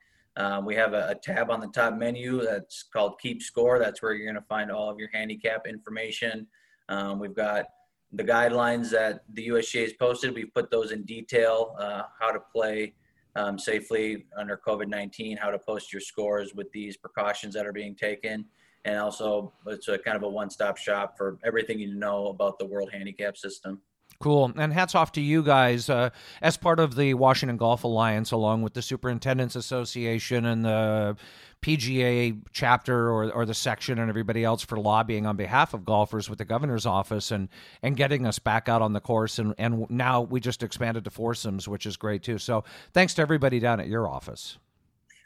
Um, 0.41 0.65
we 0.65 0.75
have 0.75 0.95
a, 0.95 1.09
a, 1.11 1.15
tab 1.15 1.51
on 1.51 1.61
the 1.61 1.67
top 1.67 1.99
menu 1.99 2.43
that's 2.43 2.83
called 2.83 3.21
Keep 3.21 3.43
Score. 3.43 3.79
That's 3.79 4.01
where 4.01 4.15
you're 4.15 4.25
going 4.25 4.43
to 4.43 4.49
find 4.49 4.73
all 4.73 4.89
of 4.89 4.99
your 4.99 5.11
handicap 5.13 5.67
information. 5.67 6.47
Um, 6.89 7.19
we've 7.19 7.35
got 7.35 7.67
the 8.13 8.25
guidelines 8.25 8.89
that 8.91 9.25
the 9.35 9.49
USGA 9.49 9.83
has 9.83 9.93
posted. 9.93 10.35
We've 10.35 10.53
put 10.55 10.71
those 10.71 10.93
in 10.93 11.03
detail, 11.03 11.77
uh, 11.79 12.05
how 12.19 12.33
to 12.33 12.41
play 12.55 12.95
um, 13.37 13.59
safely 13.59 14.25
under 14.35 14.59
COVID 14.67 14.89
19, 14.89 15.37
how 15.37 15.51
to 15.51 15.59
post 15.59 15.93
your 15.93 16.01
scores 16.01 16.55
with 16.55 16.73
these 16.73 16.97
precautions 16.97 17.53
that 17.53 17.67
are 17.67 17.73
being 17.73 17.95
taken. 17.95 18.47
And 18.87 18.97
also, 18.97 19.53
it's 19.67 19.89
a 19.89 19.99
kind 19.99 20.17
of 20.17 20.23
a 20.23 20.29
one 20.29 20.49
stop 20.49 20.79
shop 20.79 21.19
for 21.19 21.39
everything 21.45 21.79
you 21.79 21.95
know 21.95 22.29
about 22.29 22.59
the 22.59 22.65
World 22.65 22.91
Handicap 22.91 23.37
System. 23.37 23.83
Cool. 24.21 24.53
And 24.55 24.71
hats 24.71 24.95
off 24.95 25.13
to 25.13 25.21
you 25.23 25.43
guys 25.43 25.89
uh, 25.89 26.11
as 26.43 26.59
part 26.59 26.79
of 26.79 26.95
the 26.95 27.15
Washington 27.15 27.57
Golf 27.57 27.85
Alliance, 27.85 28.33
along 28.33 28.61
with 28.61 28.75
the 28.75 28.83
Superintendents 28.83 29.57
Association 29.57 30.45
and 30.45 30.63
the 30.63 31.17
PGA 31.63 32.39
chapter 32.53 33.11
or, 33.11 33.31
or 33.33 33.47
the 33.47 33.55
section 33.55 33.99
and 33.99 34.11
everybody 34.11 34.45
else 34.45 34.63
for 34.63 34.79
lobbying 34.79 35.25
on 35.25 35.37
behalf 35.37 35.73
of 35.73 35.87
golfers 35.87 36.29
with 36.29 36.39
the 36.39 36.45
governor's 36.45 36.85
office 36.85 37.31
and, 37.31 37.49
and 37.83 37.97
getting 37.97 38.27
us 38.27 38.39
back 38.39 38.69
out 38.69 38.83
on 38.83 38.93
the 38.93 39.01
course. 39.01 39.39
And, 39.39 39.55
and 39.57 39.89
now 39.89 40.21
we 40.21 40.39
just 40.39 40.63
expanded 40.63 41.05
to 41.05 41.11
foursomes, 41.11 41.67
which 41.67 41.87
is 41.87 41.97
great 41.97 42.23
too. 42.23 42.37
So 42.37 42.65
thanks 42.93 43.15
to 43.15 43.23
everybody 43.23 43.59
down 43.59 43.81
at 43.81 43.89
your 43.89 44.07
office. 44.07 44.59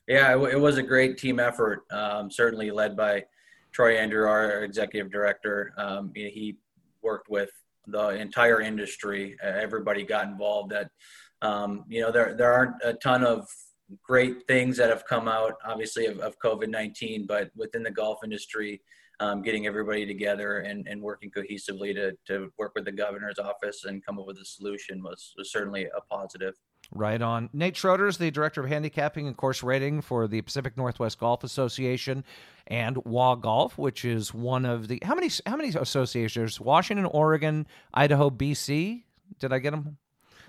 Yeah, 0.06 0.36
it, 0.36 0.54
it 0.54 0.60
was 0.60 0.78
a 0.78 0.82
great 0.84 1.18
team 1.18 1.40
effort, 1.40 1.84
um, 1.90 2.30
certainly 2.30 2.70
led 2.70 2.96
by 2.96 3.24
Troy 3.72 3.96
Andrew, 3.96 4.28
our 4.28 4.62
executive 4.62 5.10
director. 5.10 5.72
Um, 5.76 6.12
he 6.14 6.58
worked 7.02 7.28
with 7.28 7.50
the 7.86 8.08
entire 8.10 8.60
industry. 8.60 9.36
Everybody 9.42 10.04
got 10.04 10.26
involved. 10.26 10.72
That 10.72 10.90
um, 11.42 11.84
you 11.88 12.00
know 12.00 12.10
there 12.10 12.34
there 12.34 12.52
aren't 12.52 12.76
a 12.84 12.94
ton 12.94 13.24
of 13.24 13.46
great 14.02 14.46
things 14.48 14.76
that 14.78 14.88
have 14.88 15.04
come 15.06 15.28
out, 15.28 15.54
obviously 15.64 16.06
of, 16.06 16.18
of 16.20 16.38
COVID 16.38 16.68
nineteen, 16.68 17.26
but 17.26 17.50
within 17.56 17.82
the 17.82 17.90
golf 17.90 18.18
industry. 18.24 18.80
Um, 19.20 19.42
getting 19.42 19.68
everybody 19.68 20.04
together 20.04 20.58
and, 20.58 20.88
and 20.88 21.00
working 21.00 21.30
cohesively 21.30 21.94
to, 21.94 22.16
to 22.26 22.52
work 22.58 22.72
with 22.74 22.84
the 22.84 22.90
governor's 22.90 23.38
office 23.38 23.84
and 23.84 24.04
come 24.04 24.18
up 24.18 24.26
with 24.26 24.38
a 24.38 24.44
solution 24.44 25.04
was, 25.04 25.32
was 25.38 25.52
certainly 25.52 25.84
a 25.84 26.00
positive. 26.10 26.54
Right 26.94 27.20
on. 27.20 27.50
Nate 27.52 27.76
Schroeder 27.76 28.06
is 28.06 28.18
the 28.18 28.30
director 28.30 28.60
of 28.62 28.68
handicapping 28.68 29.26
and 29.26 29.36
course 29.36 29.64
rating 29.64 30.00
for 30.00 30.28
the 30.28 30.40
Pacific 30.42 30.76
Northwest 30.76 31.18
Golf 31.18 31.42
Association 31.42 32.24
and 32.68 32.96
WA 33.04 33.34
Golf, 33.34 33.76
which 33.76 34.04
is 34.04 34.32
one 34.32 34.64
of 34.64 34.86
the 34.86 35.02
how 35.04 35.16
many 35.16 35.28
how 35.44 35.56
many 35.56 35.70
associations? 35.70 36.60
Washington, 36.60 37.06
Oregon, 37.06 37.66
Idaho, 37.92 38.30
BC. 38.30 39.02
Did 39.40 39.52
I 39.52 39.58
get 39.58 39.72
them? 39.72 39.98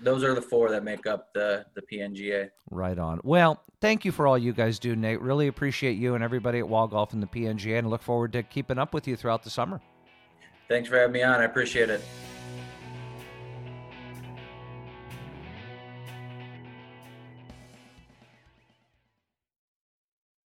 Those 0.00 0.22
are 0.22 0.34
the 0.34 0.42
four 0.42 0.70
that 0.70 0.84
make 0.84 1.04
up 1.04 1.32
the 1.34 1.66
the 1.74 1.82
PNGA. 1.82 2.50
Right 2.70 2.98
on. 2.98 3.20
Well, 3.24 3.60
thank 3.80 4.04
you 4.04 4.12
for 4.12 4.28
all 4.28 4.38
you 4.38 4.52
guys 4.52 4.78
do, 4.78 4.94
Nate. 4.94 5.20
Really 5.20 5.48
appreciate 5.48 5.98
you 5.98 6.14
and 6.14 6.22
everybody 6.22 6.60
at 6.60 6.68
WA 6.68 6.86
Golf 6.86 7.12
and 7.12 7.20
the 7.20 7.26
PNGA, 7.26 7.78
and 7.78 7.90
look 7.90 8.02
forward 8.02 8.32
to 8.34 8.44
keeping 8.44 8.78
up 8.78 8.94
with 8.94 9.08
you 9.08 9.16
throughout 9.16 9.42
the 9.42 9.50
summer. 9.50 9.80
Thanks 10.68 10.88
for 10.88 10.96
having 10.96 11.12
me 11.12 11.22
on. 11.24 11.40
I 11.40 11.44
appreciate 11.44 11.90
it. 11.90 12.02